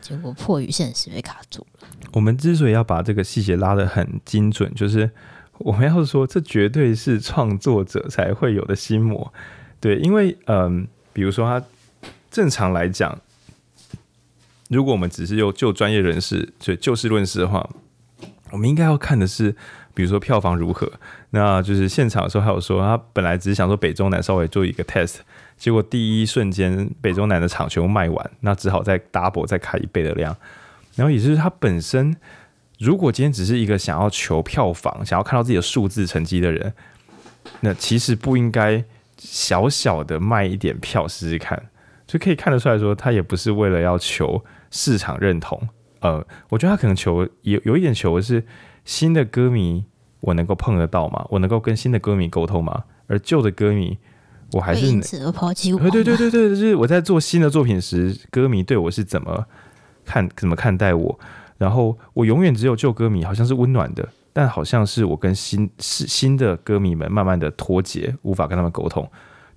[0.00, 1.88] 结果迫于现实被卡住了。
[2.12, 5.10] 我们之所以要把这个细节拉得很精准，就是
[5.58, 9.32] 我们要说，这绝对是创作者才会有的心魔。
[9.78, 11.64] 对，因为嗯，比如说他
[12.30, 13.18] 正常来讲，
[14.68, 17.70] 如果我们只是用就专业人士就就事论事的话，
[18.50, 19.56] 我们应该要看的是。
[19.92, 20.90] 比如说票房如何，
[21.30, 25.16] 那就是现场的时候还有说，他本来只是想说北中南稍微做一个 test，
[25.56, 30.36] 结果第一瞬间北中南的场全部卖完，那只好再 double 再开一倍的量。
[30.94, 32.16] 然后也就是他本身，
[32.78, 36.72] 如果今天只是一个想要求票房、想要看到自己的数字成绩的人，
[37.60, 38.84] 那其实不应该
[39.18, 41.60] 小小的卖一点票试试看，
[42.06, 45.68] 就可以看得出来说，他也不是为了要求市场认同。
[46.00, 48.44] 呃，我觉得他可能求有有一点求的是。
[48.84, 49.84] 新的歌迷，
[50.20, 51.26] 我能够碰得到吗？
[51.30, 52.84] 我能够跟新的歌迷沟通吗？
[53.06, 53.98] 而旧的歌迷，
[54.52, 55.78] 我还是因此而抛弃我。
[55.78, 59.46] 对对对对对，就是我在做新的作品时，歌迷对我是怎么
[60.04, 61.18] 看、怎么看待我？
[61.58, 69.06] 然后我永远只有旧歌迷，好像是温暖的，但好像是我跟新是新的歌迷们慢慢的脱节，无法跟他们沟通。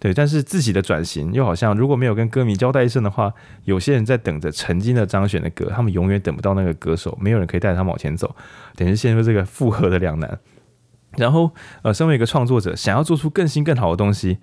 [0.04, 8.36] 对，但是自己的转型又好像如果没有跟歌迷交代一声的话，有些人在等着曾经的张悬的歌，他们永远等不到那个歌手，没有人可以带着他们往前走，
[8.76, 10.38] 等于陷入这个复合的两难。
[11.16, 11.52] 然后，
[11.84, 14.40] 呃，身为一个创作者，想要做出更新更好的东西，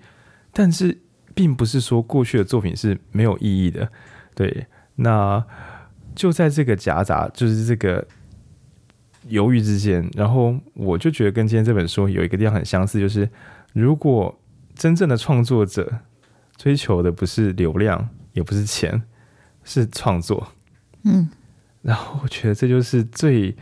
[0.51, 0.97] 但是
[1.35, 3.87] 并不是说过去的作品是没有意义的。
[4.33, 5.45] 对，那
[6.15, 8.03] 就在这个夹杂，就是这个
[9.27, 13.29] 犹豫之间，然后我就觉得跟今天这本书有一个地方很相似，就是
[13.73, 14.35] 如果。
[14.81, 15.99] 真正的创作者
[16.57, 19.03] 追求的不是流量，也不是钱，
[19.63, 20.47] 是创作。
[21.03, 21.29] 嗯，
[21.83, 23.55] 然后我觉得这就是最，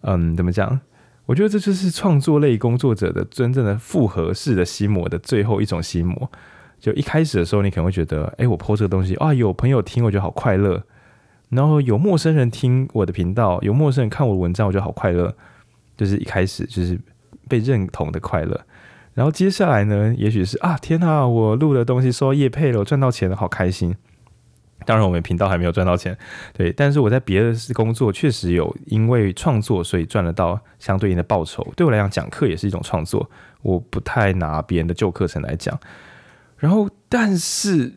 [0.00, 0.80] 嗯，怎么讲？
[1.26, 6.28] 我觉得这就是创作类工作者的真正的复合式的心魔的最后一种心魔。
[6.80, 10.82] 就一开始的时候，你可能会觉得，哎，我 po 这个东西啊，有朋友听，我觉得好快乐。
[11.50, 15.32] 然后有陌生人听我的频道，有陌生人看我的文章，我觉得好快乐。
[15.96, 16.98] 就是一开始就是
[17.46, 18.60] 被认同的快乐。
[19.16, 23.96] 然后接下来呢，也许是啊，天哪，我录的东西收到业配了，我赚到钱了，好开心。
[24.84, 26.16] 当然，我们频道还没有赚到钱，
[26.52, 26.70] 对。
[26.70, 31.66] 但是我在别的工作确实有因为创作，所以赚得到相对应的报酬。
[31.74, 33.28] 对我来讲，讲课也是一种创作。
[33.62, 35.80] 我不太拿别人的旧课程来讲。
[36.58, 37.94] 然后，但是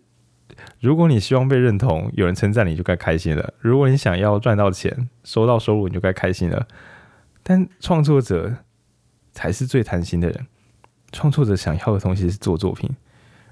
[0.80, 6.66] 如果你希望被认同，有人称赞你就该开心了；如果你想要赚到钱，收到收入，你就该开心了。
[7.44, 8.56] 但创作者
[9.34, 10.48] 才是最贪心的人。
[11.12, 12.90] 创作者想要的东西是做作品，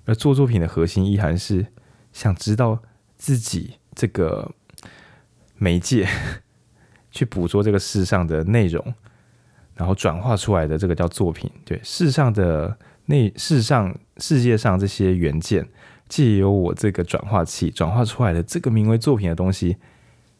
[0.05, 1.65] 而做作品的核心意涵是
[2.13, 2.81] 想知道
[3.17, 4.51] 自己这个
[5.57, 6.07] 媒介
[7.11, 8.93] 去捕捉这个世上的内容，
[9.75, 11.49] 然后转化出来的这个叫作品。
[11.65, 15.67] 对，世上的内世上世界上这些元件，
[16.07, 19.77] 借由我这个转化器转化出来的这个名为作品的东西，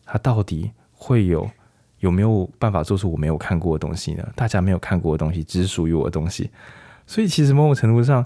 [0.05, 1.49] 它到底会有
[1.99, 4.27] 有没有办法做出我没有看过的东西呢？
[4.35, 6.51] 大家没有看过的东西，只属于我的东西。
[7.07, 8.23] 所以其实某种程度上，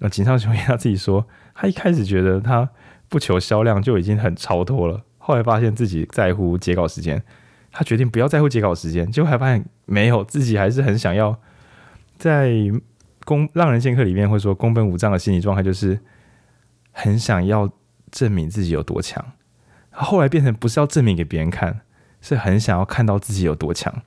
[0.00, 2.68] 呃，井上雄彦他自己说， 他一开始觉得他
[3.08, 7.22] 不求销量就已经很超脱了，后来发现自己在乎截稿时间，
[7.70, 11.38] 他决定不要在乎截稿时间，结果还发现没有，自己还是很想要
[12.16, 12.50] 在
[13.24, 16.00] 宫浪人剑客里面会说宫本武藏的心理状态就是
[16.90, 17.70] 很想要
[18.10, 19.22] 证明自己有多强，
[19.90, 21.82] 后来变成不是要证明给别人看，
[22.22, 24.02] 是很想要看到自己有多强，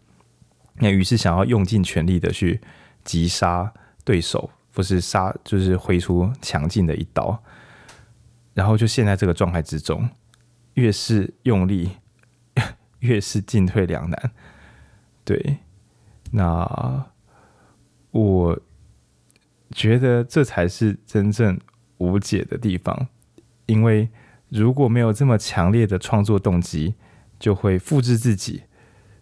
[0.79, 2.59] 那于是想要用尽全力的去
[3.03, 3.71] 击杀。
[4.05, 7.43] 对手不是杀，就是挥出强劲的一刀，
[8.53, 10.07] 然后就陷在这个状态之中，
[10.75, 11.97] 越是用力，
[12.99, 14.31] 越是进退两难。
[15.23, 15.57] 对，
[16.31, 17.07] 那
[18.11, 18.59] 我
[19.71, 21.59] 觉得这才是真正
[21.97, 23.07] 无解的地方，
[23.65, 24.09] 因为
[24.49, 26.93] 如果没有这么强烈的创作动机，
[27.39, 28.63] 就会复制自己。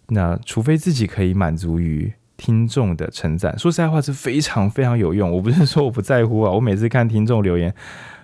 [0.07, 2.13] 那除非自己可以满足于。
[2.43, 5.31] 听众的称赞，说实在话是非常非常有用。
[5.31, 7.73] 我不是说我不在乎啊，我每次看听众留言，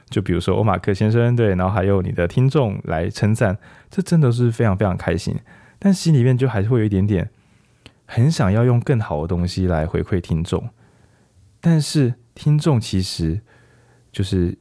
[0.10, 3.58] 就比如说欧马克先生对，然后还有你的听众来称赞，
[3.90, 5.34] 这真的是非常非常开心。
[5.80, 7.30] 但心里面就还是会有一点点
[8.06, 10.68] 很想要用更好的东西来回馈听众，
[11.62, 13.40] 但是听众其实
[14.12, 14.58] 就是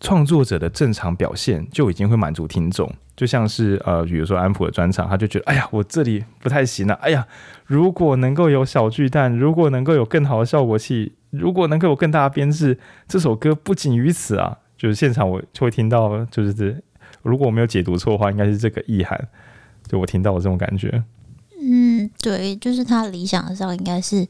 [0.00, 2.92] 创作者的正常表现就已经会满足听众。
[3.18, 7.26] 就像是呃，比如说安普的专场，他就觉得，哎呀，我这里不太行了，啊，哎呀，
[7.66, 12.78] 如果能够有小巨蛋，如果能够有更好的效果器，如果能够有更大的编制，
[13.08, 16.80] 这首歌不仅于此啊，就是现场我就会听到，就是这，
[17.22, 19.28] 如果我没有解读错的话，应该是这个意涵，
[19.88, 21.02] 就我听到了这种感觉。
[21.60, 24.24] 嗯，对，就是他理想上应该是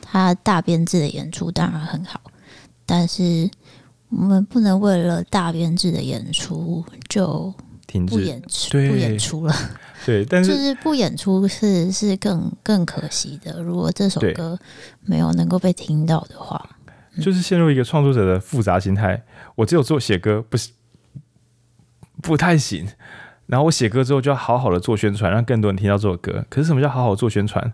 [0.00, 2.18] 他大编制的演出当然很好，
[2.86, 3.50] 但是
[4.08, 7.52] 我们不能为了大编制的演出就。
[8.06, 9.54] 不演出，不演出了。
[10.06, 13.62] 对，但是就是不演出是是更更可惜的。
[13.62, 14.58] 如果这首歌
[15.02, 16.70] 没有能够被听到的话，
[17.20, 19.22] 就是陷入一个创作者的复杂心态。
[19.56, 20.70] 我只有做写歌，不是
[22.22, 22.86] 不太行。
[23.46, 26.44] 然后我写歌之后就要好好的做宣传，让更多人听到这首歌。
[26.48, 27.72] 可是什么叫好好做宣传？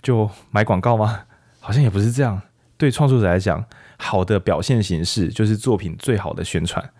[0.00, 1.22] 就买广告吗？
[1.58, 2.40] 好像也不是这样。
[2.76, 3.64] 对创作者来讲，
[3.98, 6.90] 好的表现形式就是作品最好的宣传。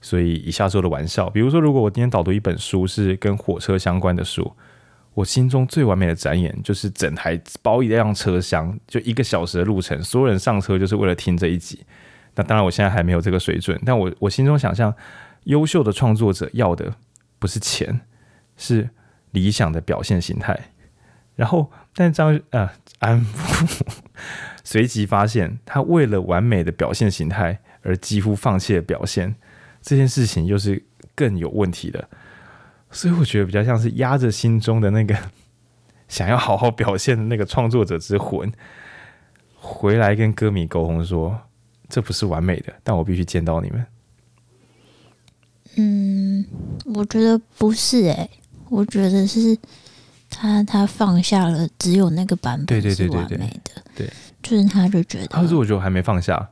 [0.00, 4.52] 所以以下说的玩笑，比如说，如果我今天导读一本书是跟火车相关的书，
[5.14, 11.84] 我心中最完美的展演就是整台包一辆车厢，就一个小时的路程，所有人上车就是为了听这一集。
[12.34, 14.94] 那当然，我现在还没有这个水准，但我我心中想象，
[15.44, 16.94] 优秀的创作者要的
[17.38, 18.02] 不是钱，
[18.56, 18.90] 是
[19.30, 20.70] 理想的表现形态。
[21.34, 23.26] 然后，但张呃安
[24.62, 29.34] 随即发现，他为了完美的表现形态而几乎放弃了表现。
[29.86, 32.08] 这件事情又是更有问题的，
[32.90, 35.16] 所以我觉得比较像是压着心中的那个
[36.08, 38.52] 想要好好表现的那个创作者之魂，
[39.54, 41.38] 回来跟歌迷沟通说，
[41.88, 43.86] 这不是完美的，但我必须见到你们。
[45.76, 46.44] 嗯，
[46.86, 48.28] 我觉得不是诶，
[48.68, 49.56] 我觉得是
[50.28, 56.50] 他他放下了，只有那个版本是完美的，对，对，对，对，对，对，就是他就觉得，他说我觉得我还没放下，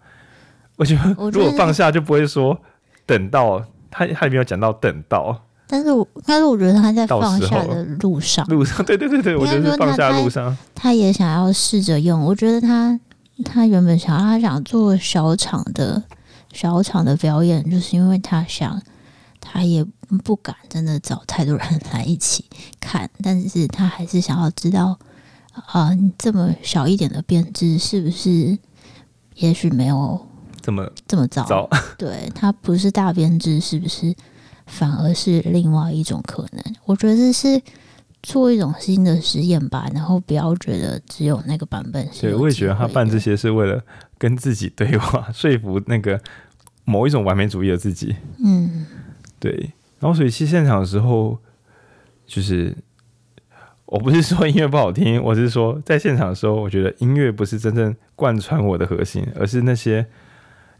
[0.76, 2.62] 我觉得如果放下就不会说。
[3.06, 12.20] 等到他，他也没有讲到等到，但是我，但是我觉得他在放下的路上，路上，对对对对，我觉得是放下路上他也想要试着用。
[12.22, 12.98] 我觉得他，
[13.44, 16.02] 他原本想要他想做小场的
[16.52, 18.80] 小场的表演，就是因为他想，
[19.40, 19.84] 他也
[20.22, 22.44] 不敢真的找太多人来一起
[22.80, 24.98] 看，但是他还是想要知道，
[25.52, 28.58] 啊、呃，这么小一点的编制是不是，
[29.34, 30.26] 也许没有。
[30.64, 34.14] 这么这么糟， 对，它不是大编制，是不是？
[34.66, 36.62] 反而是另外一种可能。
[36.86, 37.60] 我觉得是
[38.22, 42.22] 做一种新的实验吧，然后不要觉得只有那个版本是。
[42.22, 43.78] 对，我也觉得他办这些是为了
[44.16, 46.18] 跟自己对话， 说服那个
[46.86, 48.16] 某一种完美主义的自己。
[48.42, 48.86] 嗯，
[49.38, 49.70] 对。
[50.00, 51.38] 然后，所以去现场的时候，
[52.26, 52.74] 就是
[53.84, 60.06] 我不是说音乐不好听，我是说在现场的时候，我觉得音乐不是真正贯穿我的核心，而是那些。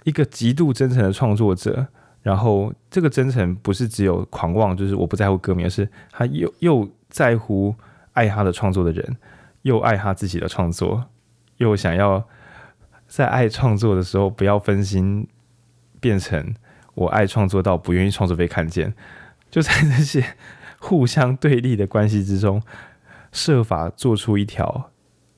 [0.05, 1.87] 一个极度真诚的创作者，
[2.23, 7.75] 然后这个真诚不是只有狂妄，就是我不在乎歌迷，而是他又又在乎
[8.13, 9.17] 爱他的创作的人，
[9.63, 11.07] 又爱他自己的创作，
[11.57, 12.25] 又想要
[13.07, 15.27] 在爱创作的时候不要分心，
[16.01, 16.55] 变成
[16.95, 18.95] 我爱创作到不愿意创作被看见，
[19.51, 20.37] 就在这些
[20.79, 22.63] 互相对立的关系之中，
[23.33, 24.91] 设法做出一条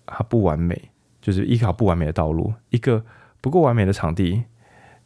[0.04, 0.90] 他不完美，
[1.20, 3.04] 就是一条不完美的道路，一个
[3.40, 4.44] 不够完美的场地。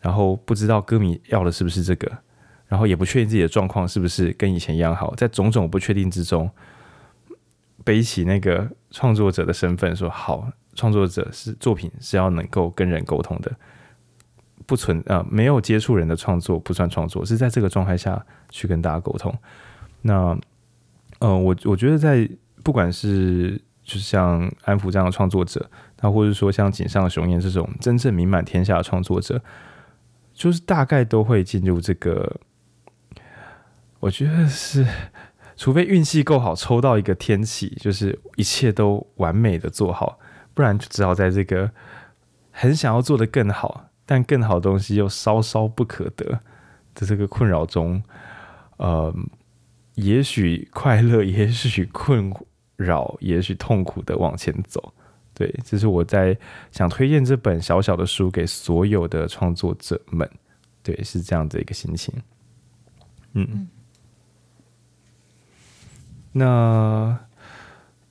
[0.00, 2.10] 然后不知道歌迷要的是不是这个，
[2.66, 6.50] 然后也不确定自己的状况是不是跟以前一样好，在种种不确定之中，
[7.84, 13.54] 背起那个创作者的身份，说好，创作者是作品是要能够跟人沟通的，
[14.64, 19.34] 不存啊、呃、没有接触人的创作不算创作，是在这个状态下去跟大家沟通。
[20.00, 20.34] 那
[21.18, 22.26] 呃，我我觉得在
[22.64, 25.70] 不管是就是像安福这样的创作者，
[26.00, 29.42] 那或者说像井上雄彦这种真正名满天下的创作者。
[30.40, 32.40] 就是大概都会进入这个，
[33.98, 34.86] 我觉得是，
[35.54, 40.18] 除非运气够好，抽到一个天气，就是一切都完美的做好，
[40.54, 41.70] 不然就只好在这个
[42.50, 46.24] 很想要做的更好，但更好的东西又稍稍不可得
[46.94, 48.02] 的这个困扰中，
[48.78, 49.14] 呃，
[49.96, 52.32] 也许快乐，也许困
[52.76, 54.94] 扰，也许痛苦的往前走。
[55.40, 56.36] 对，这是我在
[56.70, 60.30] 想推荐这本小小的书给所有的创作者们。
[60.82, 62.14] 对，是这样的一个心情。
[63.32, 63.68] 嗯，嗯，
[66.32, 67.18] 那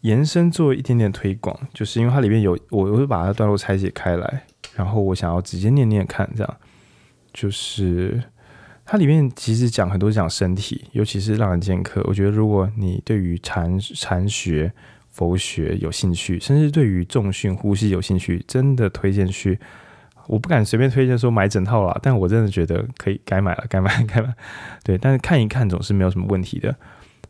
[0.01, 6.57] 延伸做一点点推广，就是因为它里面有，我我会把它段落拆解开来，然后我想要直接念念看，这样
[7.31, 8.23] 就是
[8.83, 12.03] 它里面其实讲很多讲身体，尤其是让人见客。
[12.07, 14.73] 我觉得如果你对于禅禅学，
[15.19, 19.59] 佛学有兴趣，甚至对于重训呼吸有兴趣，真的推荐去。
[20.27, 24.33] 我不敢随便推荐说买整套啦，但我真的觉得可以该买了，该买该买。
[24.81, 26.73] 对，但是看一看总是没有什么问题的。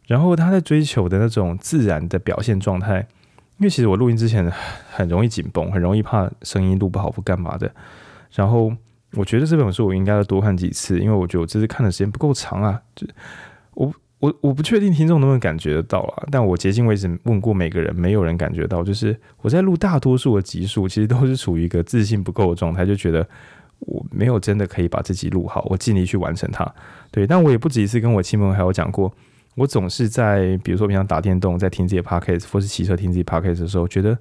[0.06, 3.08] 然后他在追求的那种自然的表现状态，
[3.58, 4.48] 因为其实我录音之前
[4.92, 7.74] 很容易紧绷，很容易怕声音录不好或干嘛的。
[8.34, 8.72] 然后
[9.14, 13.08] 我觉得这本书我应该要多看几次，因为我觉得我这次看的时间不够长啊，就
[13.74, 13.92] 我。
[14.20, 18.84] 我我不确定听众能不能感觉得到啊，但我迄今为止问过每个人，没有人感觉到。
[18.84, 23.26] 就是我在录大多数的集数，其实都是处于一个自信不够的状态，就觉得
[23.80, 26.70] 我没有真的可以把自己录好，我尽力去完成它。
[27.12, 29.10] 对，但我也不止一次跟我亲朋好友讲过，
[29.56, 34.18] 我总是在比如说平常打电动，在听自己 podcast，或是骑车听自己 podcast 的时候，觉得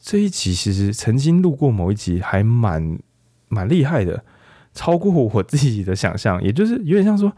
[0.00, 2.96] 这一集其实曾经录过某一集还蛮
[3.48, 4.22] 蛮厉害的，
[4.72, 7.32] 超过我自己的想象，也就是有点像说。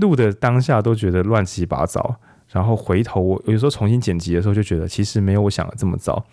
[0.00, 2.16] 录的当下都觉得乱七八糟，
[2.50, 6.24] 然后回头我有时候重新剪辑的时候就觉得其实没有我想的这么糟。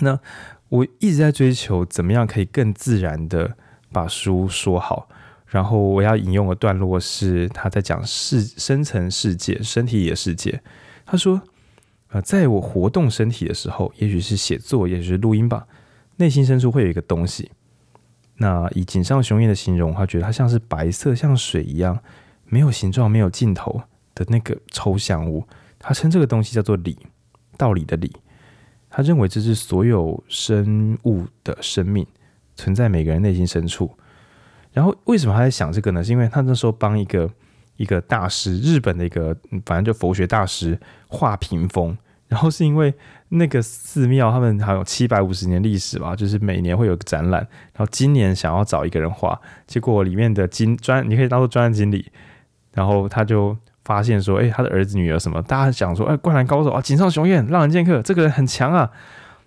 [0.00, 0.18] 那
[0.68, 3.56] 我一直在追求怎么样可以更自然的
[3.92, 5.08] 把书说好，
[5.46, 10.60] 然后我要引用的段落是他在讲世深层世界、身体里的世界。
[11.06, 11.40] 他说
[12.12, 15.66] ：“呃，在我活动身体的时候，也许是写作，也许是录音吧，
[16.16, 17.50] 内心深处会有一个东西。
[18.36, 21.98] 那以井上雄彦的形容，他觉得它像是白色，像水一样。”
[22.48, 23.82] 没有形状、没有尽头
[24.14, 25.46] 的那个抽象物，
[25.78, 26.98] 他称这个东西叫做理，
[27.56, 28.12] 道理的理。
[28.90, 32.06] 他认为这是所有生物的生命
[32.56, 33.94] 存在每个人内心深处。
[34.72, 36.02] 然后为什么他在想这个呢？
[36.02, 37.30] 是因为他那时候帮一个
[37.76, 39.36] 一个大师，日本的一个
[39.66, 40.78] 反正就佛学大师
[41.08, 41.96] 画屏风。
[42.28, 42.92] 然后是因为
[43.30, 47.40] 那个寺庙他们还有七百五十年历史吧，就是每年会有个展览。
[47.72, 52.10] 然后今年想要找一个人画，结果里面的经专你可以当做专案经理。
[52.78, 55.42] 然后他就发现说：“哎，他的儿子女儿什么？
[55.42, 58.88] 大家想说，哎，灌篮高手啊，井上雄彦，浪人剑客，这个人很强啊。”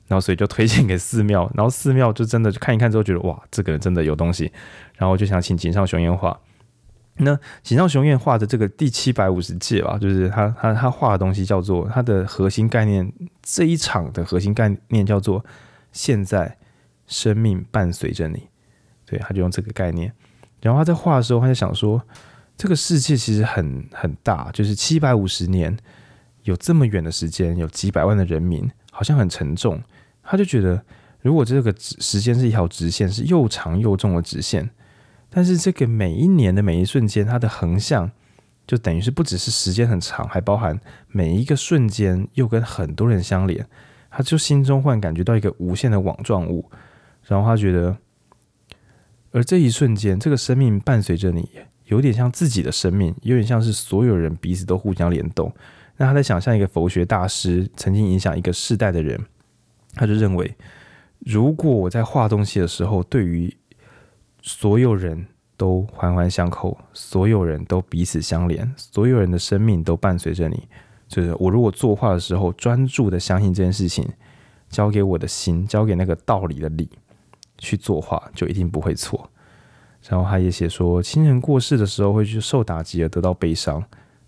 [0.10, 4.52] 然后所以就推荐给寺庙，然后寺庙就真的就看一看之后觉得哇，这个人真的有东西，
[4.98, 6.38] 然后就想请井上雄彦画。
[7.16, 13.10] 那井上雄彦画的这个第七百五十届吧，就是他他他画的东西叫做他的核心概念，
[13.42, 15.46] 这一场的核心概念叫做
[15.94, 16.58] 现在
[17.08, 18.50] 生命伴随着你，
[19.06, 20.12] 对，他就用这个概念。
[20.60, 22.02] 然后他在画的时候，他就想说。
[22.62, 25.76] 这个世界其实很很大，就是七百五十年，
[26.44, 29.82] 有这么远的时间，有几百万的人民，好像很沉重。
[30.22, 30.86] 他就觉得，
[31.22, 34.70] 如果这个时间是一条直线，是又长又重的直线，
[35.28, 38.12] 但是这个每一年的每一瞬间，它的横向
[38.68, 43.66] 就等于是不只是时间很长，还包含每一个瞬间又跟很多人相连。
[44.12, 46.70] 他就心中忽然感觉到一个无限的网状物，
[47.26, 47.98] 然后他觉得，
[49.32, 51.50] 而这一瞬间，这个生命伴随着你。
[51.92, 55.54] 有点像自己的生命，有点像是所有人彼此都互相联动。
[55.98, 59.20] 那他在想象一个佛学大师曾经影响一个世代的人，
[59.94, 60.56] 他就认为，
[61.20, 63.54] 如果我在画东西的时候，对于
[64.42, 65.28] 所有人
[65.58, 70.68] 都环环相扣，所有人都彼此相连，所有人的生命都伴随着你。
[71.10, 74.08] 就是我如果作画的时候，专注的相信这件事情，
[74.70, 76.90] 交给我的心，交给那个道理的理
[77.58, 79.30] 去作画，就一定不会错。
[80.12, 83.82] 然后他也写说，亲人过世的时候会去受打击而得到悲伤，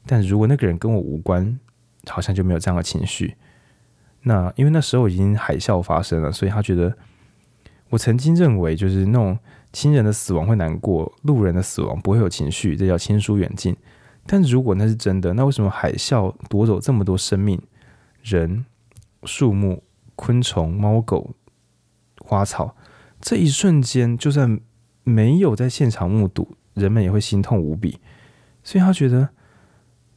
[0.06, 1.60] 但如果那个人跟我无关，
[2.08, 3.36] 好像就没有这样的情绪。
[4.22, 6.96] 那因为那时候已经海啸发生了，所以他觉得
[7.90, 9.38] 我曾经认为就是那种
[9.74, 13.76] 亲人的死亡会难过，路人的死亡不会有情绪，这叫亲疏远近。
[14.26, 17.62] 但如果那是真的，那为什么海啸夺走这么多生命、
[18.22, 18.64] 人、
[19.26, 19.84] 树木、
[20.16, 21.32] 昆虫、猫狗、
[22.20, 22.74] 花草，
[23.20, 24.58] 这一瞬间就算
[25.04, 28.00] 没有在现场目睹，人们也会心痛无比。
[28.64, 29.30] 所以他觉得，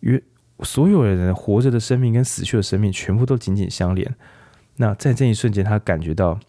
[0.00, 0.22] 与
[0.60, 4.14] 所有的人活着的生命跟死去的生命全部都紧紧相连。
[4.76, 6.40] 那在这一瞬间，他感觉到，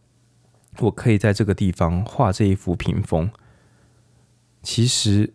[0.80, 3.30] 我可以在这个地方画这一幅屏风。
[4.62, 5.34] 其实。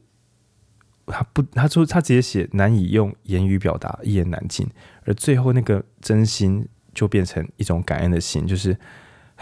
[1.04, 4.66] 他不，他说他直接写难以用言语表达，一言难尽。
[5.04, 8.78] 而最后那个真心就变成一种感恩的心，就是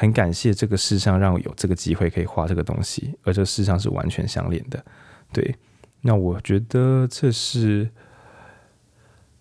[0.01, 4.83] 很感谢这个世上让我有这个机会可以画这个东西，而这世上是完全相连的。
[5.31, 5.55] 对，
[6.01, 7.91] 那我觉得这是，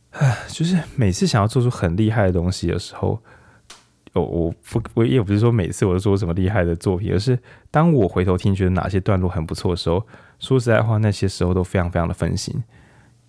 [0.10, 3.22] 唉，就是每次想要做出很厉害的东西的时候，
[4.12, 7.40] 我我不我也不是说每次我都做什么厉害的作品，而是
[7.72, 10.06] 当我回头听觉得哪些段落很不错的时候。
[10.40, 12.62] 说实在话，那些时候都非常非常的分心。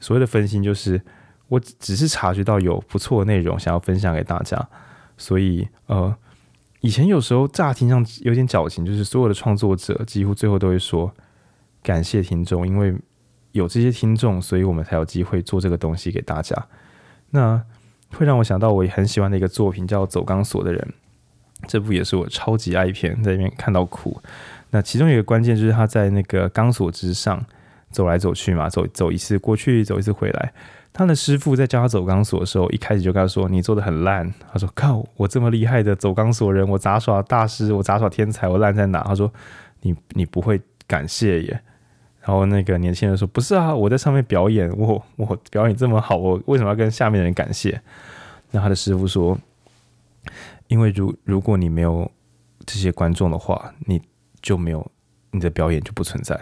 [0.01, 1.01] 所谓的分心，就是
[1.47, 4.69] 我只是察觉到有不错的内容，想要分享给大家。
[5.17, 6.17] 所以，呃，
[6.81, 11.13] 以前有时候乍听上有点矫情，就是所有的创作者几乎最后都会说
[11.83, 12.95] 感谢听众，因为
[13.53, 16.67] 有这些听众，所以我们才有机会做这个东西给大家。
[17.31, 17.63] 那
[18.17, 20.95] 会让我想到我很喜欢的一个作品，叫《走钢索的人》，
[21.69, 24.21] 这部也是我超级爱片，在里面看到哭。
[24.71, 27.45] 那其中一个关键就是他在那个钢索之上
[27.91, 30.53] 走来走去嘛，走走一次过去，走一次回来。
[30.93, 39.33] 他的师傅在教他走钢索的时候，一开始就跟他说：“你做的很烂。”他说：“靠，我这么厉害的走钢索人，我杂耍大师，我杂耍天才，我烂在哪？”他说
[39.83, 41.61] ：“你你不会感谢耶。”
[42.21, 47.81] 然后那个年轻人说：“不是啊，我在上面表演，我我表演这么好，我为什么要跟下面的人感谢？”
[48.51, 49.39] 那他的师傅说
[50.69, 52.11] ：“因为如如果你没有
[52.67, 54.01] 这些观众的话，你。”
[54.43, 54.91] 就没有
[55.33, 56.35] 你的表演就不存在，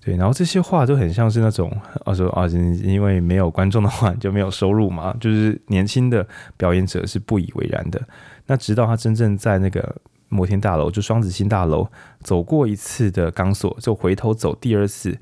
[0.00, 1.70] 对，然后这些话都很像是那种，
[2.04, 6.26] 啊说啊，因为没有观众的话就没有收入嘛，就是年轻的
[6.56, 8.00] 表演者是不以为然的。
[8.46, 9.96] 那直到他真正在那个
[10.28, 11.86] 摩天大楼，就双子星大楼
[12.20, 15.18] 走过一次的钢索，就回头走第二次，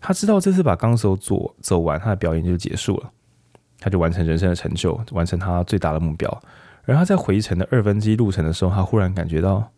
[0.00, 3.10] 他知道这次把钢索走走完，他的表演就结束了，
[3.80, 6.42] 他就完成人生的成就，完成他最大的目标。
[6.84, 9.70] 而他在回程的二分之一路程的时候，他忽然感觉到。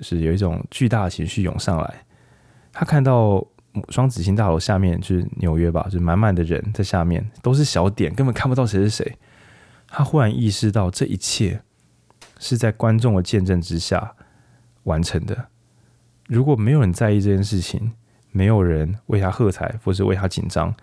[0.00, 2.04] 是有一种巨大的情绪涌上来，
[2.72, 3.46] 他看到
[3.90, 9.18] 双子星大楼下面就是纽约吧，就满满的人在下面，都是小点，根本看不到谁是谁。
[9.86, 11.62] 他忽然意识到这一切
[12.38, 14.14] 是在观众的见证之下
[14.84, 15.48] 完成的。
[16.26, 17.92] 如果没有人在意这件事情，
[18.30, 20.74] 没有人为他喝彩，或是为他紧张，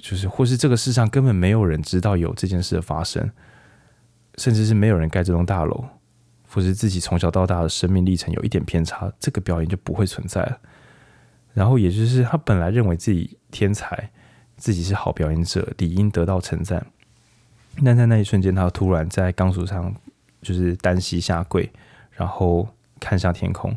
[0.00, 3.30] 就是或是这个世上根本没有人知道有这件事的发生，
[4.36, 5.84] 甚至是没有人盖这栋大楼。
[6.48, 10.58] 或是自己从小到大的生命历程有一点偏差，这个表演就不会存在了。
[11.56, 14.10] 然后，也就是他本来认为自己天才，
[14.58, 16.84] 自己是好表演者，理应得到称赞。
[17.82, 19.94] 但在那一瞬间，他突然在钢索上
[20.42, 21.72] 就是单膝下跪，
[22.10, 22.68] 然后
[23.00, 23.74] 看向天空，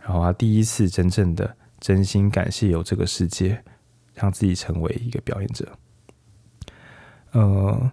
[0.00, 3.64] 然后他第一次真正的真心感谢有这个世界，
[4.14, 5.68] 让自己成为一个表演者。
[7.32, 7.90] 呃，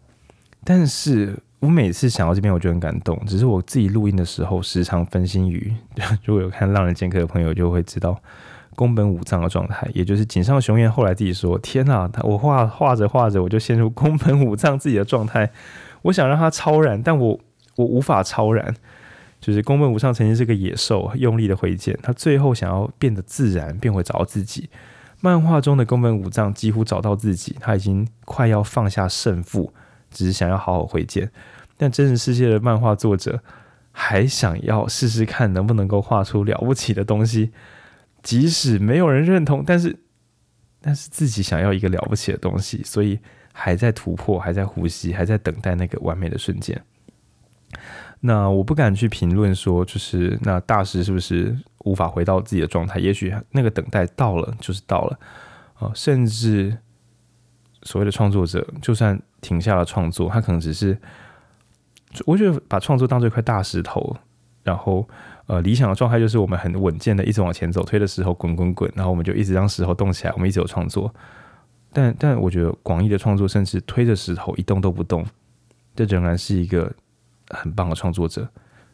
[0.64, 1.40] 但是。
[1.62, 3.20] 我每次想到这边，我就很感动。
[3.26, 5.74] 只是我自己录音的时候，时常分心于。
[6.24, 8.22] 如果有看《浪人剑客》的朋友，就会知道
[8.76, 15.50] 宫本武藏的状态，也就是井上雄彦后来自己说：“天哪，我画画着画着，我就陷入宫本武藏自己的状态。
[16.04, 17.40] 我想让他超然，但我
[17.76, 18.76] 我无法超然。
[19.42, 24.70] 就是宫本武藏曾经是个野兽，用力的挥剑，他最后想要变得自然，变回找到自己。
[25.22, 29.74] 漫画中的宫本武藏几乎找到自己，他已经快要放下胜负。”
[30.12, 31.30] 只是想要好好挥剑，
[31.78, 33.42] 但真实世界的漫画作者
[33.92, 37.52] 还想要试试看能不能够画出了不起的东西，
[38.26, 39.98] 即使没有人认同，但是
[40.82, 43.18] 但是自己想要一个了不起的东西，所以
[43.54, 46.84] 还在突破，还在呼吸，还在等待那个完美的瞬间。
[48.20, 53.00] 那我不敢去评论说，就是那大师是不是无法回到自己的状态？
[53.00, 55.20] 也许那个等待到了，就是到了
[55.76, 56.78] 啊，甚至。
[57.88, 60.98] 所谓的创作者，就算停下了创作，他可能只是，
[62.26, 64.18] 我觉得把创作当做一块大石头，
[64.64, 65.08] 然后
[65.48, 71.14] 呃理想的状态就是我们很稳健的一直往前走，推的石头滚滚滚，然后我们就一直让石头动起来，我们一直有创作。
[71.94, 75.26] 但但我觉得广义的创作，甚至推着石头一动都不动，
[75.96, 76.92] 这仍然是一个
[77.50, 78.48] 很棒的创作者。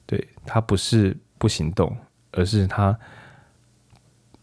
[0.05, 1.95] 对，他不是不行动，
[2.31, 2.95] 而是他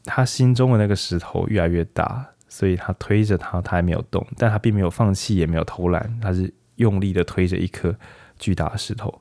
[0.04, 7.94] 他心中的那个石头越来越大，所以他推着他，他还没有动，但他并没有放弃，也没有偷懒，他是用力的推着一颗
[8.38, 9.20] 巨大的石头。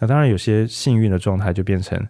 [0.00, 2.04] 那当然，有些幸运的状态就变成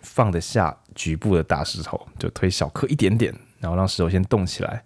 [0.00, 4.82] 放得下局部的大石头，就推小颗一点点，然后让石头先动起来。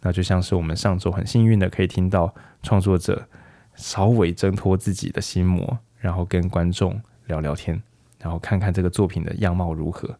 [0.00, 3.28] 那就像是我们上周很幸运的可以听到创作者
[3.74, 6.98] 稍微挣脱自己的心魔，然后跟观众。
[7.26, 7.80] 聊聊天，
[8.18, 10.18] 然后看看这个作品的样貌如何。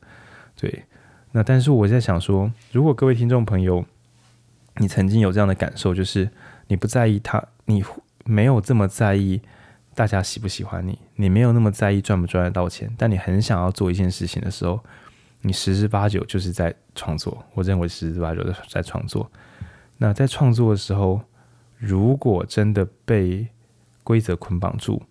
[0.55, 0.85] 对，
[1.33, 3.85] 那但是我在想说，如果各位听众朋友，
[4.77, 6.31] 你曾经有这样的感受，就是
[6.69, 7.83] 你不在意他，你
[8.25, 9.43] 没有这么在意
[10.01, 14.81] 大家喜不喜欢你，你没有那么在意赚不赚得到钱，但你很想要做一件事情的时候，
[15.43, 17.45] 你十之八九就是在创作。
[17.53, 19.31] 我认为十之八九在创作。
[19.99, 21.21] 那在创作的时候，
[21.77, 23.47] 如果真的被
[24.03, 25.03] 规则捆绑住，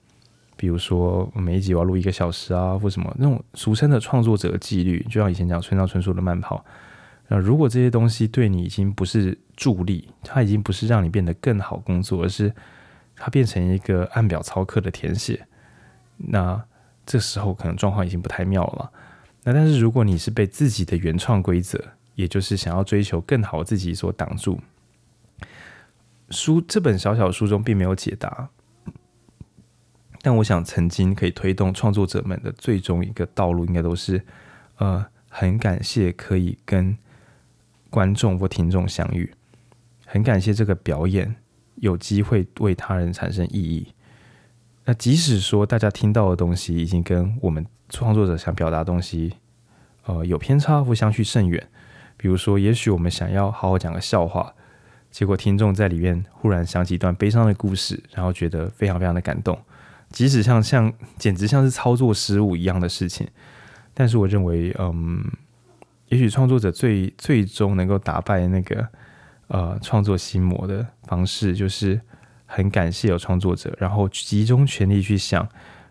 [0.57, 6.65] 比如说，每一集我要录一个小时啊，或什么那种俗称的创作者纪律，就像以前讲村上春树的慢跑。
[7.27, 12.51] 那如果这些东西对你已经不是助力，它已经不是让你变得更好工作，而是
[13.19, 15.45] 它变成一个按表操课的填写，
[16.17, 16.63] 那
[17.05, 18.91] 这时候可能状况已经不太妙了。
[19.43, 21.83] 那但是如果你是被自己的原创规则，
[22.15, 24.59] 也就是想要追求更好自己所挡住，
[26.29, 28.49] 书这本小小书中并没有解答。
[30.21, 34.21] 但我想，曾经可以推动创作者们的最终一个道路，应该都是，
[34.77, 36.97] 呃，很感谢可以跟
[37.89, 39.33] 观众或听众相遇，
[40.05, 41.37] 很感谢这个表演
[41.81, 43.93] 有机会为他人产生意义。
[44.85, 49.33] 那即使说大家听到的东西已经跟我们创作者想表达的东西，
[50.05, 51.67] 呃，有偏差或相去甚远，
[52.17, 54.53] 比如说，也许我们想要好好讲个笑话，
[55.11, 59.59] 结果听众在里面忽然想起一段悲伤的故事，然后觉得非常非常的感动。
[60.09, 63.27] 即使像像简直像是操作失误一样的事情，
[63.93, 65.23] 但是我认为，嗯，
[66.07, 68.87] 也许创作者最最终能够打败那个
[69.49, 71.99] 呃创作心魔的方式，就是
[72.45, 75.47] 很感谢有创作者，然后集中全力去想，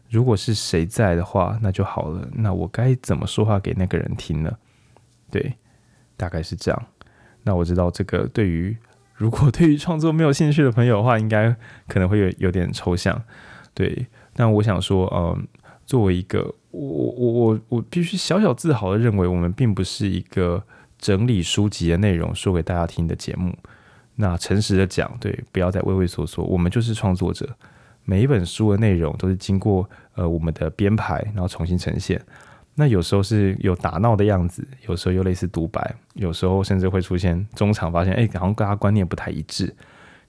[0.08, 2.28] 如果是谁在的话，那就好了。
[2.32, 4.50] 那我该怎么说话给那个人听呢？
[5.30, 5.54] 对，
[6.16, 6.86] 大概是这样。
[7.44, 8.76] 那我知道这个对于
[9.14, 11.54] 如果对于创作没有兴趣的朋友的话，应该
[11.86, 13.22] 可能会有有点抽象。
[13.74, 15.46] 对，但我想说，嗯，
[15.86, 20.62] 作为一个我我我我必须小小自豪的认为，我们并不是一个
[20.98, 23.54] 整理书籍的内容说给大家听的节目。
[24.16, 27.48] 那诚实的讲，对，不要再畏畏缩缩，我们就是创作者。
[28.04, 32.20] 每一本书的内容都是经过呃我们的编排，然后重新呈现。
[32.74, 39.74] 那有时候是有打闹的样子，有时候又类似独白，有时候甚至会出现中场发现，哎，好像跟他观念不太一致。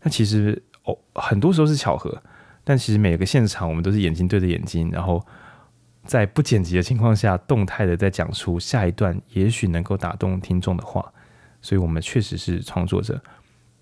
[0.02, 2.22] 那其实哦，很多时候是巧合。
[2.64, 5.26] 但其实每个现场，我们都是眼睛对着眼睛，然后
[6.10, 11.14] 在不剪辑的情况下，动态的在讲出下一段也许能够打动听众的话。
[11.62, 13.22] 所以，我们确实是创作者。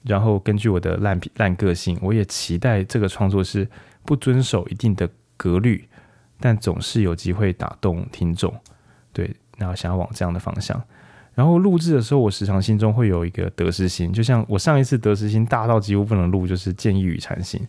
[0.03, 3.65] 然后，根据我的烂烂个性，我也期待这个创作是
[4.03, 5.87] 不遵守一定的格律，
[6.41, 8.53] 但总是有机会打动听众。
[9.13, 10.83] 对，然后想要往这样的方向。
[11.33, 17.61] 然后录制的时候，我时常心中会有一个得失心，就像我上一次得失心大到几乎不能录，就是《建议与禅心》。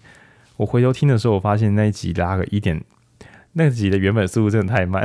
[0.56, 2.82] 我回头听的时候，我发现那一集拉个一点，
[3.59, 5.02] 那集的原本速度真的太慢，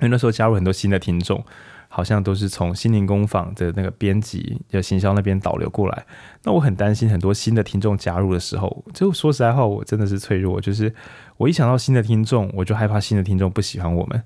[0.00, 1.42] 因 为那时候加入很多新的听众，
[1.88, 6.04] 好像都是从心灵工坊的那个编辑就行销那边导流过来。
[6.42, 10.94] 那我很担心很多新的听众加入的时候，就说实在话，我真的是脆弱，就是
[11.38, 14.22] 我一想到新的听众，我就害怕新的听众不喜欢我们，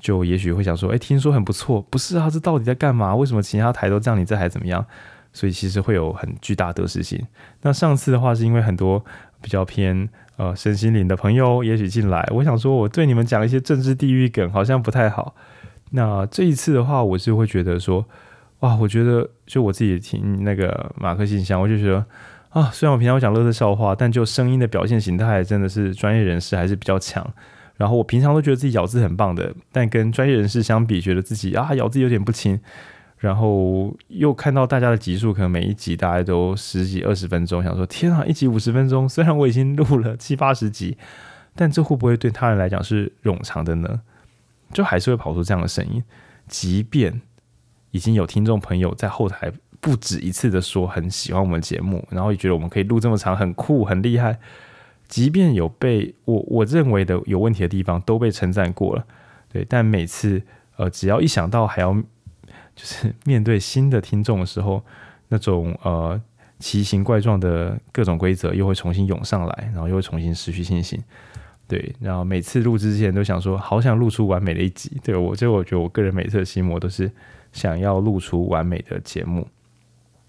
[0.00, 3.14] 就也许会想说，哎，听说很不错，不是啊，这到底在干嘛？
[3.14, 4.86] 为什么其他台都这样，你这还怎么样？
[5.34, 7.20] 所以其实会有很巨大得失心。
[7.62, 9.04] 那上次的话，是因为很多
[9.42, 15.34] 比较偏呃身心灵的朋友也许进来，我想说我对你们讲一些政治地域梗好像不太好。
[15.90, 18.04] 那这一次的话，我是会觉得说，
[18.60, 22.04] 哇，我觉得就我自己听那个马克信箱，我就觉得
[22.50, 27.24] 啊，虽然我平常会讲乐色笑话，但就声音的表现形态真的是专业人士还是比较强。
[27.76, 32.60] 然后我平常都觉得自己咬字很棒的，但跟专业人士相比，觉得自己啊咬字有点不清。
[33.24, 40.98] 然后又看到大家的集数，可能每一集大概都十几二十分钟，想说天啊，一集五十分钟，虽然我已经录了七八十集，
[41.54, 44.02] 但这会不会对他人来讲是冗长的呢？
[44.74, 46.04] 就还是会跑出这样的声音，
[46.48, 47.22] 即便
[47.92, 49.50] 已经有听众朋友在后台
[49.80, 54.38] 不止一次的说很喜欢我们节目，然后也觉得我们可以录这么长，很酷，很厉害。
[55.08, 59.06] 即便有被我我认为的有问题的地方都被称赞过了，
[59.50, 60.42] 对，但每次
[60.76, 61.96] 呃只要一想到还要
[62.74, 64.82] 就是面对新的听众的时候，
[65.28, 66.20] 那种呃
[66.58, 71.02] 奇形怪状的各种规则又会重新涌上来，然后又会重新失去信心。
[71.66, 75.00] 对，然后每次录制之前都想说，好想录出完美的一集。
[75.02, 77.10] 对，我就我觉得我个人每次的心魔都是
[77.52, 79.48] 想要录出完美的节目。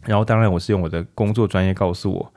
[0.04, 2.34] 然后当然我是用我的工作专业告诉我，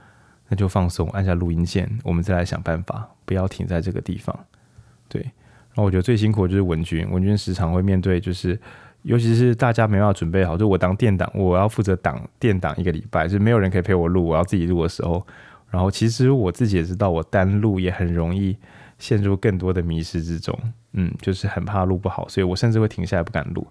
[0.49, 4.37] 那就放松，按下录音键，我们再来想办法，不要停在这个地方。
[5.09, 8.59] 对，然后我觉得最辛苦的就是文君，文君时常会面对，就是
[9.03, 15.27] 尤其是大家没办法准备好，就我当电档，我要负责挡电档一个礼拜，就是没有人可以陪我录，我要自己录的时候，
[15.71, 18.57] 然后其实我自己也知道，我单录也很容易。
[18.99, 20.59] 陷入更多的迷失之中，
[20.95, 23.65] 嗯，就是很怕录不好，所以我甚至会停下来不敢录。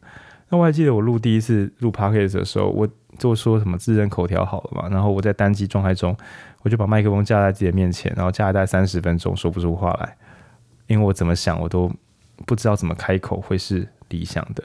[0.48, 2.88] 那我还记得我录第一次录 podcast 的时候，我
[3.20, 6.16] 就说什么自认口条好了嘛，然后我在单机状态中，
[6.62, 10.16] 我就把麦克风架在自己的面前，然后架了大概三十分钟说不出话来，
[10.88, 11.92] 因为我怎么想我都
[12.46, 14.64] 不知道怎么开口会是理想的，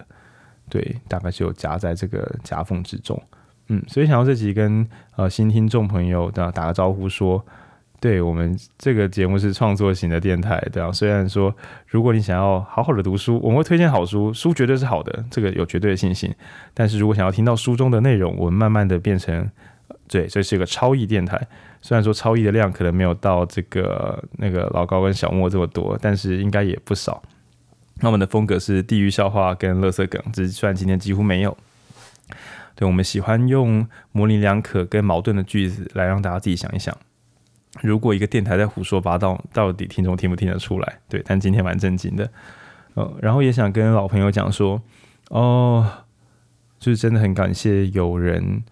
[0.68, 3.20] 对，大概就夹在这个夹缝之中，
[3.68, 4.86] 嗯，所以想要这集跟
[5.16, 7.44] 呃新听众朋友的打个招呼说。
[8.00, 10.90] 对，我们这个节目是创作型的电台，对啊。
[10.90, 11.54] 虽然说，
[11.86, 16.34] 如果你想要好好的读书，我们会推荐好书，书绝对是好的，这个有绝对的信心。
[16.74, 19.48] 但是如果想要听到书中的内容，我们慢慢的变成，
[20.08, 21.40] 对，这是一个超译电台。
[21.80, 27.22] 虽然说超译的量可能没有到这个那个老高跟小莫这么多，但是应该也不少。
[28.02, 31.56] 那我们的风格是地狱笑话跟乐色梗，只是虽然今天几乎没有。
[32.74, 36.96] 对，我们喜欢用模棱两可跟矛盾的句子来让大家自己想一想。
[37.80, 40.98] 如果一个电台在胡说八道，到底听众听不听得出来？
[41.08, 42.28] 对，但今天蛮正经的，
[42.94, 44.82] 呃，然后也想跟老朋友讲说，
[45.28, 45.88] 哦，
[46.80, 48.64] 就是真的很感谢有人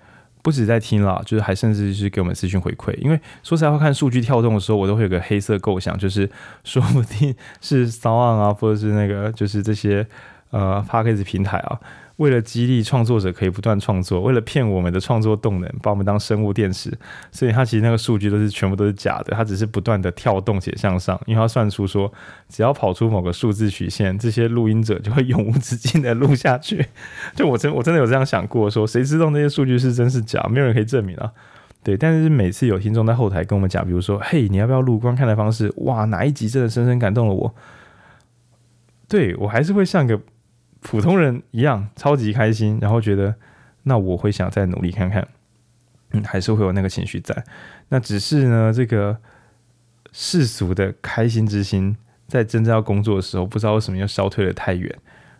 [0.42, 2.94] 不止在听了，就是还甚至是给我们私讯回馈。
[2.98, 6.30] 因为说实在话，看数据跳动的时候，我都会有个黑色构想，就是
[6.64, 10.06] 说不定是骚浪啊，或者是那个就是这些
[10.50, 11.78] 呃 parkas 平台啊。
[12.20, 16.92] 为了激励创作者可以不断创作，为了骗我们的创作动能，把我们当生物电池，
[17.32, 22.12] 所以它其实那个数据都是全部都是假的，它只是不断的跳动且向上，因为它算出说，
[22.46, 26.84] 只要跑出某个数字曲线，这些录音者就会永无止境的录下去。
[27.34, 31.32] 就我真我真的有这样想过，说谁知道那些数据是真是假，没有人可以证明啊。
[31.82, 35.72] 对，但是每次有听众在后台跟我们讲，比如说，嘿，你要不要录观看的方式？
[35.78, 37.54] 哇，哪一集真的深深感动了我？
[39.08, 40.20] 对，我还是会像个。
[40.80, 43.34] 普通人一样超级开心，然后觉得
[43.82, 45.26] 那我会想再努力看看，
[46.12, 47.44] 嗯，还是会有那个情绪在。
[47.88, 49.16] 那只是呢，这个
[50.12, 54.94] 世俗的开心之心，在真正要工作的时候，不知道为什么又消退得太远，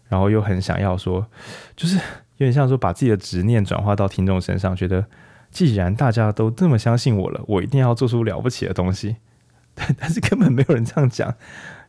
[0.09, 1.27] 然后又很想要说，
[1.75, 5.07] 就是有点像说把自己的执念转化到听众身上，觉得
[5.51, 9.17] 既然大家都这么相信我了，我一定要做出了不起的东西。
[9.99, 11.33] 但是根本没有人这样讲，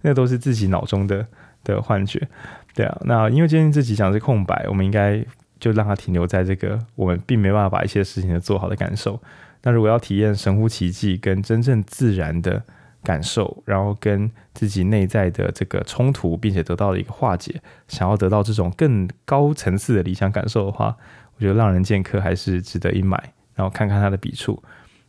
[0.02, 1.28] 那都是自己脑中的
[1.64, 2.28] 的幻觉。
[2.74, 5.24] 对啊，那因为今天这集讲的是空白，我们应该
[5.59, 9.22] 就让它停留在这个我们并没办法把一些事情做好的感受。
[9.63, 12.63] 那如果要体验神乎其技跟真正自然的
[13.03, 20.95] 感受，然后跟自己内在的这个冲突，并且得到了一个化解，想要得到这种更高层次的理想感受的话，
[21.36, 23.34] 我觉得《浪人剑客》还是值得一买。
[23.53, 24.63] 然后看看他的笔触，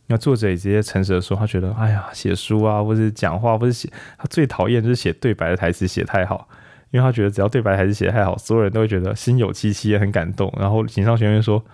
[0.07, 6.47] 那作者也直接诚实的说，他觉得哎呀，写书啊，或是讲话，或是写，他最讨厌就是写对白的台词写太好。
[6.93, 10.53] 因为他觉得只要对白还是写得太好，所有人都会觉得心有戚戚也很感动。
[10.59, 11.65] 然后井上学院说：“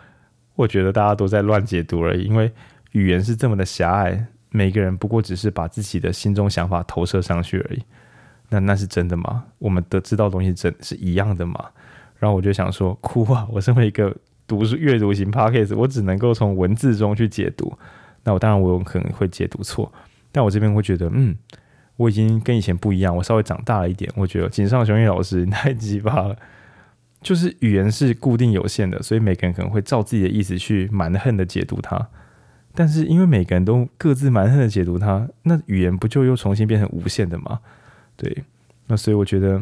[0.55, 2.49] 我觉得大家都在乱解读而已，因为
[2.93, 7.83] 语言是这么的狭隘，每个人不过只是把自己的心中想法投射上去而已。
[8.47, 9.43] 那那是真的吗？
[9.57, 11.65] 我们的知道东西真是一样的吗？”
[12.17, 13.45] 然后我就想说：“哭啊！
[13.51, 14.15] 我身为一个
[14.47, 17.77] 读书阅读型 podcast，我只能够从文字中去解读。
[18.23, 19.91] 那我当然我有可能会解读错，
[20.31, 21.35] 但我这边会觉得，嗯。”
[21.99, 24.09] 我已经跟以前不一样，我稍微长大了一点。
[24.15, 26.35] 我觉得井上雄彦老师太鸡巴了，
[27.21, 32.07] 就是语言是固定有限的，所以每个人可能会照自己的意思去蛮横的解读它。
[32.73, 37.59] 但是因为每个人都各自蛮横的解读它，那语言不就又重新变成无限的吗？
[38.15, 38.43] 对，
[38.87, 39.61] 那所以我觉得。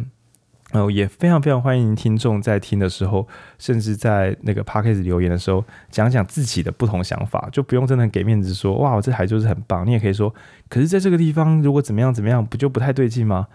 [0.71, 3.25] 然后也非常非常欢迎听众在听的时候，
[3.57, 9.87] 甚至在那个 podcast 留言的时候，讲讲自己的不同想法，就不用真的很给面子说哇，我这台就是很棒。
[9.87, 10.33] 你也可以说，
[10.67, 13.47] 可是在这个地方如果怎么样怎么样，不就不太对劲吗？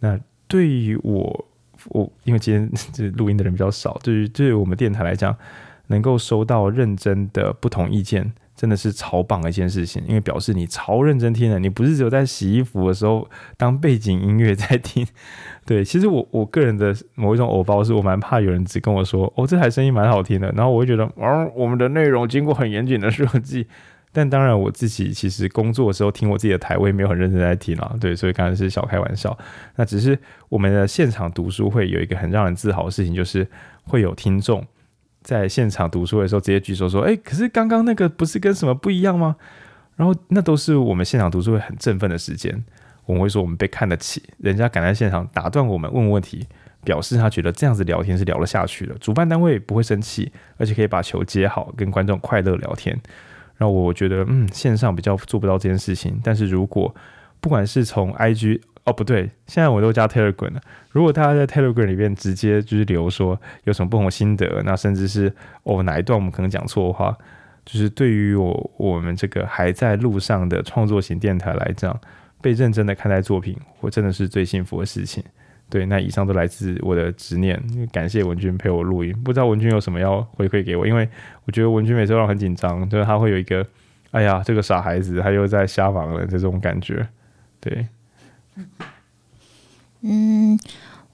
[0.00, 1.46] 那对于我，
[1.88, 5.36] 我因为今天这录音的人比较少，对于对于我们电台来讲，
[5.88, 8.32] 能够收到认真的不同意见。
[8.56, 15.06] 真的是超棒的一件事情，因为表示你超认真听了，你不是只有在洗衣服的时候当背景音乐在听。
[15.66, 23.66] 对，其实我我个人的某一种偶包是我蛮怕有人只跟我说哦，这台声音蛮好听的，然后我会觉得哦，我们的内容经过很严谨的设计，
[24.12, 27.96] 但当然我自己其实工作的时候听我自己的台，我也没有很认真在听啊。
[28.00, 29.36] 对，所以刚才是小开玩笑。
[29.76, 30.16] 那只是
[30.48, 33.48] 我们的现场读书会有一个很让人自豪的事情，就是
[33.84, 34.64] 会有听众
[35.24, 39.34] 在现场读书的时候直接举手说：“哎，可是刚刚那个不是跟什么不一样吗？”
[39.96, 42.64] 然后那都是我们现场读书会很振奋的时间。
[43.06, 46.46] 我们会说我们被看得起，人家赶在现场打断我们问问题。
[46.84, 52.94] 表示他觉得这样子聊天是聊得下去的，主办单位不会生气，而且可以把球接好，跟观众快乐聊天。
[53.56, 56.20] 然后我觉得，嗯，线上比较做不到这件事情。
[56.22, 56.94] 但是如果
[57.40, 60.60] 不管是从 IG，哦不对，现在我都加 Telegram 了。
[60.90, 65.32] 如果大家在 Telegram 里面直接就是留说有什么不同心得，那甚至是
[65.62, 67.16] 哦哪一段我们可能讲错的话，
[67.64, 71.98] 就是对于我我们这个还在路上的创作型电台来讲，
[72.42, 75.24] 被认真的看待作品，我真的是最幸福的事情。
[75.70, 77.60] 对，那以上都来自我的执念。
[77.90, 81.08] 感谢文君陪我录音，不知道文君有什么要回馈给我，因为
[81.46, 83.66] 我觉得文君每次都让我很紧张，就是他会有一个，
[84.10, 87.08] 哎呀，这个傻孩子他又在瞎忙了这种感觉。
[87.60, 87.88] 对，
[90.00, 90.58] 嗯，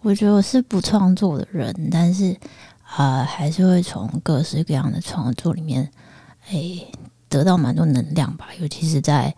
[0.03, 2.37] 我觉得我是不创作的人，但是
[2.83, 5.91] 啊、还是会从各式各样的创作里面，
[6.49, 6.85] 哎，
[7.29, 9.35] 得到蛮多能量吧，尤其是在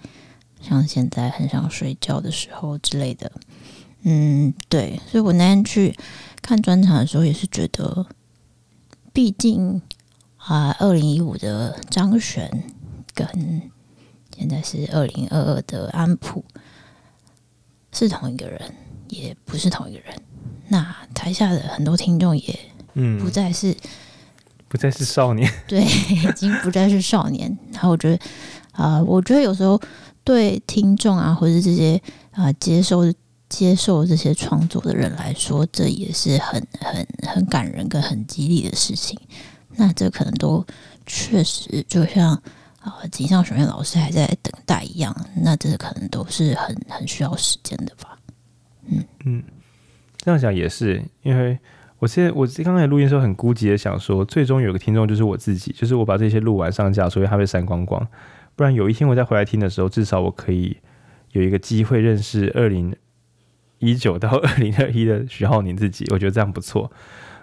[0.60, 3.30] 像现在很想睡觉的时候之类的。
[4.04, 5.94] 嗯，对，所以我那天去
[6.40, 8.06] 看专场的时候，也是觉得，
[9.12, 9.82] 毕竟
[10.38, 12.64] 啊，二零一五的张悬
[13.14, 13.70] 跟
[14.34, 16.42] 现在是二零二二的安普
[17.92, 18.60] 是同一个人，
[19.08, 20.14] 也不是同一个人。
[20.68, 22.58] 那台下的很多听众也
[23.20, 23.76] 不再是、嗯、
[24.68, 27.56] 不再是少年， 对，已经不再是少年。
[27.72, 28.16] 然后我觉得
[28.72, 29.80] 啊、呃，我觉得有时候
[30.24, 32.00] 对听众啊，或者是这些
[32.32, 33.12] 啊、呃、接受。
[33.52, 39.14] 接受这些创作的人来说，这也是很很很感人跟很激励的事情。
[39.76, 40.64] 那这可能都
[41.04, 42.42] 确实就像
[42.82, 45.14] 啊，井上学院老师还在等待一样。
[45.42, 48.18] 那这可能都是很很需要时间的吧。
[48.86, 49.42] 嗯嗯，
[50.18, 51.58] 这样想也是，因为
[51.98, 58.06] 我现在我刚才录音的时候很孤寂的想说，最终有个听众就是我自己，就是我把这些录完上架，所以它被删光光。
[58.56, 60.76] 不然有一天我再回来听的时候，至少我可以
[61.30, 62.94] 有一个机会认识二零。
[63.84, 66.88] 一九到二零二一的徐浩宁自己，我觉得这样不错，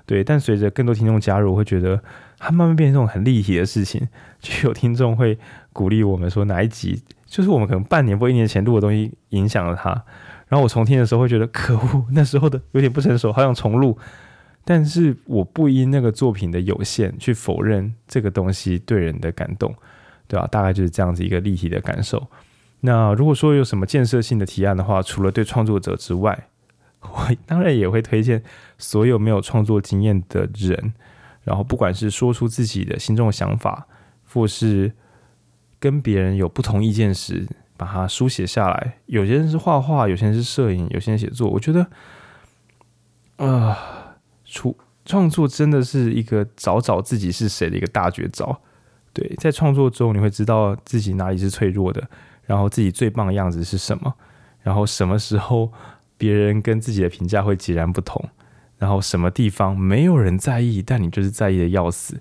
[0.06, 0.24] 对。
[0.24, 2.02] 但随着更多听众加入，我会觉得
[2.40, 4.08] 它慢慢变成这种很立体的事情。
[4.40, 5.38] 就有听众会
[5.74, 9.90] 鼓励我们说哪一集，就是我们可能半年或一年前录的东西影响了他。
[10.48, 13.98] 然后我重听的时候会觉得可恶，那时候的有点不成熟，好想重录。
[14.66, 19.76] 但是我不因那个作品的有限去否认这个东西对人的感动，
[20.28, 20.48] 对吧？
[20.48, 22.28] 大概就是这样子一个立体的感受。
[22.82, 26.48] 那如果说有什么建设性的提案的话，除了对创作者之外，
[27.02, 28.42] 我 当然也会推荐
[28.78, 30.94] 所有没有创作经验的人，
[31.50, 33.88] 然后不管是说出自己的心中的想法，
[34.32, 34.94] 或是
[35.80, 39.00] 跟别人有不同意见时，把它书写下来。
[39.08, 41.50] 有些人是画画，有些人是摄影，有些人写作。
[41.50, 41.82] 我觉得，
[43.38, 43.78] 啊、呃，
[44.46, 44.76] 创
[45.06, 48.62] 创作真的是一个找找自己是谁的一个大绝招。
[49.12, 52.08] 对，在创作中你会知道自己哪里是脆弱的。
[52.46, 54.14] 然后自己最棒的样子是什么？
[54.62, 55.74] 然后什么时候
[56.16, 58.24] 别人跟自己的评价会截然不同？
[58.80, 62.20] 然后什么地方没有人在意，但你就是在意的要死？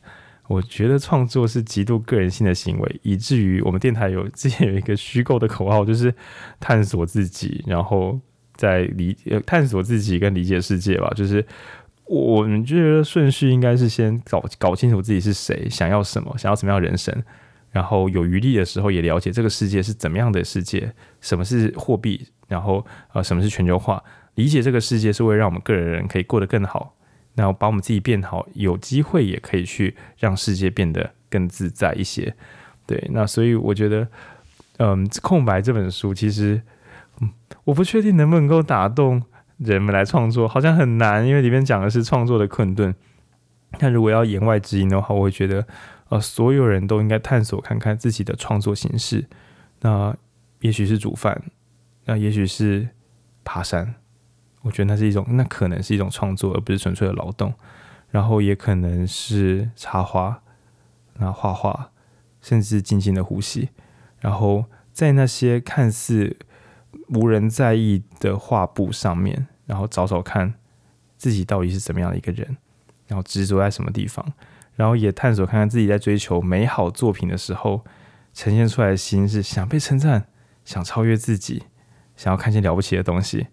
[0.48, 6.14] 我觉得创作是极度个人性的行为，以至于我们电台有之前有一个虚构的口号，就是
[6.58, 8.18] 探索自己，然后
[8.54, 11.12] 再理探索自己跟理解世界吧。
[11.14, 11.46] 就是
[12.06, 17.14] 我们觉得顺序应该是先搞搞清楚自己是谁，想要什么，想要什么样人生。
[17.70, 20.90] 然后有余力的时候，也了解这个世界是怎么样的世界，
[21.20, 24.02] 什么是货币，然后呃，什么是全球化？
[24.38, 26.94] 理解这个世界是为了让我们个人人可以过得更好，
[27.34, 32.36] 然后把我们自己变好，有机会也可以去让世界变得更自在一些。
[32.86, 34.06] 对，那所以我觉得，
[34.76, 36.62] 嗯，《空白》这本书其实，
[37.20, 37.28] 嗯，
[37.64, 39.20] 我不确定能不能够打动
[39.56, 42.94] 人们来创作，好像很难，因为里面讲的是创作的困顿。
[43.78, 45.66] 但如果要言外之音的话，我会觉得。
[46.10, 49.26] 呃，所有人都应该探索看看自己的创作形式。
[49.82, 50.16] 那
[50.60, 51.42] 也许是煮饭，
[52.06, 52.88] 那也许是
[53.44, 53.96] 爬山。
[54.62, 57.54] 我觉得那是一种，那可能是一种创作，而不是纯粹的劳动。
[58.10, 60.42] 然后也可能是插花，
[61.14, 61.90] 那画画，
[62.40, 63.68] 甚至静静的呼吸。
[64.20, 66.36] 然后在那些看似
[67.08, 70.54] 无人在意的画布上面，然后找找看
[71.16, 72.56] 自己到底是怎么样的一个人，
[73.06, 74.32] 然后执着在什么地方。
[74.74, 77.84] 然后也探索看看自己在追求美好作品的时候，
[78.32, 80.28] 呈现出来的心是想被称赞，
[80.64, 81.64] 想超越自己，
[82.16, 83.48] 想要看见了不起的东西，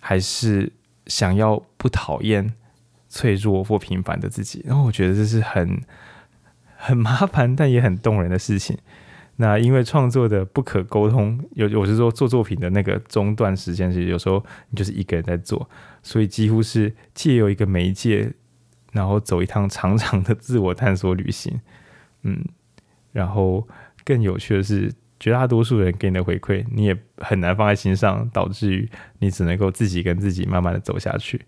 [0.00, 0.72] 还是
[1.06, 2.54] 想要不讨厌
[3.08, 4.62] 脆弱或平凡的自己？
[4.66, 5.80] 然后我觉得这是很
[6.76, 8.76] 很麻烦，但也很动人的事情。
[9.40, 15.70] 那因为创作的不可沟通，有我是说做作品的那个中断时间，其实有时候你就是一个人在做，
[16.02, 18.32] 所以几乎是借由一个媒介，
[18.90, 21.60] 然后走一趟长长的自我探索旅行。
[22.22, 22.44] 嗯，
[23.12, 23.68] 然后
[24.04, 31.40] 更有趣的是，绝大多数人给你的回馈，你也很难放在心上，导致于你只能够自己跟自己慢慢的走下去。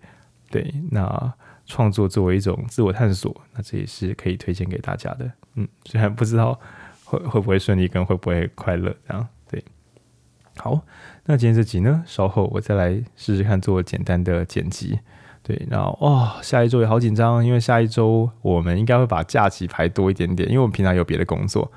[0.51, 1.33] 对，那
[1.67, 5.31] 创作作为一种自我探索，那这也是可以推荐给大家的。
[5.55, 6.59] 嗯，虽然不知道。
[7.11, 9.27] 会会不会顺利，跟会不会快乐这样？
[9.51, 9.65] 对，
[10.59, 10.81] 好，
[11.25, 15.01] 那今天这集呢，稍后我再来试试看做简单的剪辑。
[15.43, 21.73] 对，然后哦，下一周也好紧张，因为下一周我们应该会把假期排多一点点，因为我们平常有别的工作。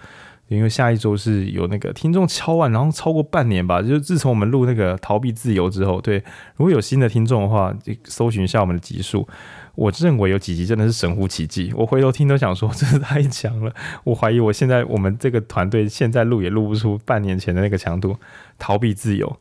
[0.48, 6.18] 因为下一周是有那个听众敲完，然后超过半年吧，就是自从我们录那个逃避自由之后，对，
[6.56, 9.28] 如果有新的听众的话，就搜寻一下我们的集数。
[9.76, 13.74] 我认为有几集真的是神乎其技，我回头听都想说， 真是太强了。
[14.04, 18.16] 我怀疑我现在我们这个团队现在录也录不出半年前的那个强度。
[18.60, 19.38] 逃避自由，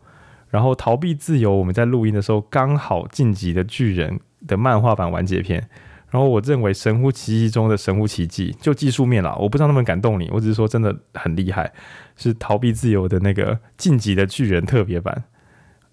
[0.48, 5.68] 然后逃避自由，我们在录音的时候刚好晋级的巨人的漫画版完结篇。
[6.12, 11.72] 然后我认为神乎其技中的神乎其技，就技术面啦，我不知道能不能感动你，我只是说真的很厉害，
[12.16, 15.24] 是逃避自由的那个晋级的巨人特别版。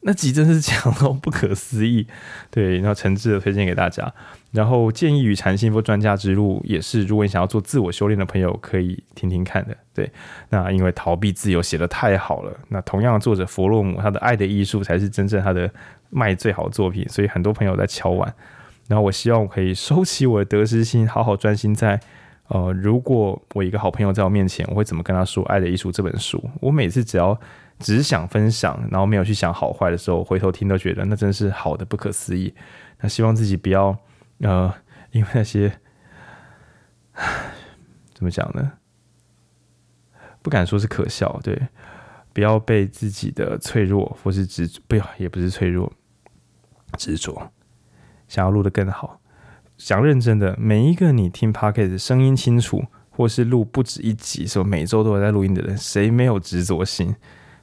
[0.02, 2.08] 那集真是强到不可思议，
[2.50, 4.14] 对，然后诚挚的推荐给大家。
[4.52, 9.76] 然后建议与禅幸福专家之路也是，如果你想要做自我修炼的朋友，可以听听看的。
[9.94, 10.10] 对，
[10.50, 15.70] 那因为逃避自由写得太好了，那同样作者弗洛姆他的爱的艺术才是真正他的
[16.10, 18.34] 卖最好的作品，所以很多朋友在敲碗。
[18.90, 21.98] 然后我希望我可以收起我的得失心，好好专心在
[22.50, 26.44] 呃，如果我一个好朋友在我面前，我会怎么跟他说《爱的艺术》这本书？
[26.60, 27.40] 我每次只要。
[27.80, 32.54] 只想分享，然后没有去想好坏的时候，回头听都觉得那真是好的不可思议。
[33.00, 33.98] 那希望自己不要
[34.40, 34.74] 呃，
[35.12, 35.72] 因为那些
[38.14, 38.74] 怎么讲呢？
[40.42, 41.58] 不敢说是可笑，对，
[42.34, 45.90] 不要被自己的脆弱或是执，不要也不是脆弱，
[46.98, 47.50] 执着，
[48.30, 49.20] 想要录得更好，
[49.78, 57.16] 想认真的每一个你听 Podcast 声音清楚，或是录不止一集，说每周都有在录音的人，谁没有执着心？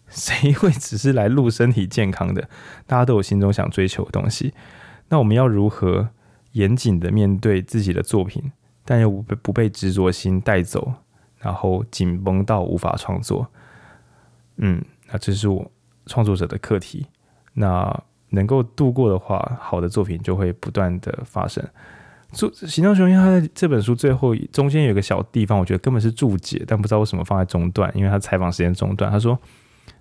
[0.09, 2.49] 谁会只是来录身体健康的？
[2.87, 4.53] 大家都有心中想追求的东西。
[5.09, 6.11] 那我们要如何
[6.53, 8.53] 严谨的面对自己的作品，
[8.85, 10.95] 但又不被不被执着心带走，
[11.39, 13.49] 然后紧绷到无法创作？
[14.57, 15.71] 嗯，那这是我
[16.07, 17.07] 创作者的课题。
[17.55, 18.03] 那
[18.37, 21.61] 能够度过的话，好的作品就会不断的发生。
[22.33, 29.37] 做行动雄鹰他在这本书最后中间有个小地方，我觉得根本是注解，但不知道为什么放在中段，因为他采访时间中断，他说。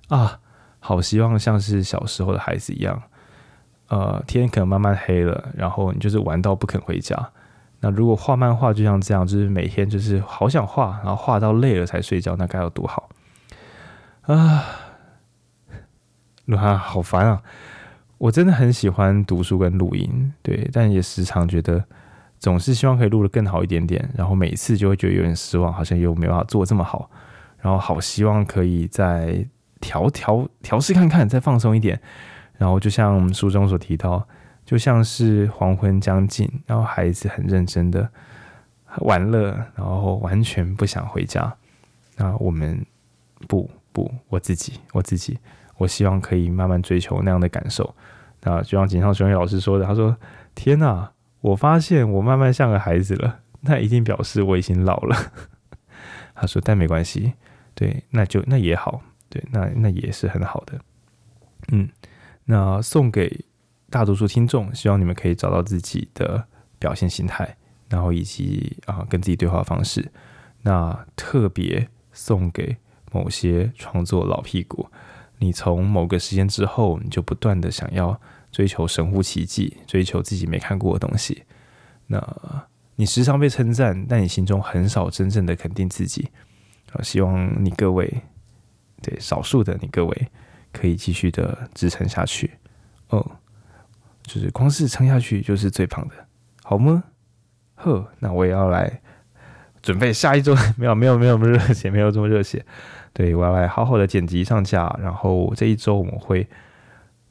[0.07, 0.39] 啊，
[0.79, 3.01] 好希望像是小时候的孩子一样，
[3.87, 7.31] 呃，天可能慢慢黑了，然后你就是玩到不肯回家。
[7.79, 13.09] 那如果画漫画就像这样，就是每天就是好想画，然后画到累了才睡觉，那该有多好
[14.21, 14.63] 啊！
[16.55, 17.41] 啊，好烦啊！
[18.17, 21.83] 我真的很喜欢读书跟录音，对，但也时常觉得
[22.39, 27.09] 总是希望可以录得更好一点点，然后每次就会觉得有点失望，好像又没办法做这么好，
[27.59, 29.47] 然后好希望可以再。
[29.81, 31.99] 调调调试看看，再放松一点。
[32.57, 34.25] 然后就像书中所提到，
[34.65, 38.09] 就像是黄昏将近，然后孩子很认真的
[39.01, 41.53] 玩乐，然后完全不想回家。
[42.15, 42.83] 那我们
[43.47, 45.37] 不不，我自己我自己，
[45.77, 47.93] 我希望可以慢慢追求那样的感受。
[48.45, 50.15] 啊就像井上雄彦老师说的，他说
[50.55, 55.15] ：“天哪，我发现我慢慢像个孩子了，那一定表示我已经老了。
[56.33, 57.33] ”他说：“但没关系，
[57.73, 60.79] 对，那就那也好。”对，那那也是很好的，
[61.69, 61.89] 嗯，
[62.45, 63.43] 那送给
[63.89, 66.45] 大多数听众，希望你们可以找到自己的
[66.79, 67.57] 表现形态，
[67.89, 70.09] 然后以及啊跟自己对话方式。
[70.61, 72.77] 那特别送给
[73.11, 74.87] 某些创作老屁股，
[75.39, 78.21] 你从某个时间之后，你就不断的想要
[78.55, 81.43] 追求神乎其技，追求自己没看过的东西。
[82.07, 82.17] 那
[82.95, 86.29] 你时常被称赞，但你心中很少真正的肯定自己。
[86.93, 88.21] 啊，希望你各位。
[89.01, 90.27] 对，少数的你各位
[90.71, 92.49] 可以继续的支撑下去
[93.09, 93.29] 哦，
[94.23, 96.15] 就是光是撑下去就是最棒的，
[96.63, 97.03] 好吗？
[97.75, 99.01] 呵，那我也要来
[99.83, 102.65] 准备下一周， 没有没有没有这么热血，没有这么热血。
[103.13, 106.47] 对，我要来好好的剪辑上架，然后这一周我们会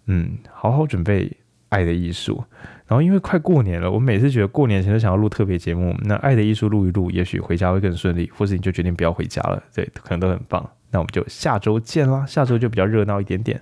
[0.07, 1.30] 嗯好好准备
[1.68, 2.44] 爱的艺术，
[2.86, 10.68] 然后因为快过年了，我每次觉得过年前都想要录特别节目，那爱的艺术录一录，也许回家会更顺利，或是你就决定不要回家了，对，可能都很棒。
[10.90, 13.61] 那我们就下周见啦，下周就比较热闹一点点。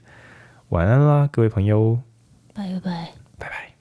[0.68, 1.98] 晚安啦，各位朋友，
[2.52, 3.71] 拜拜，拜拜。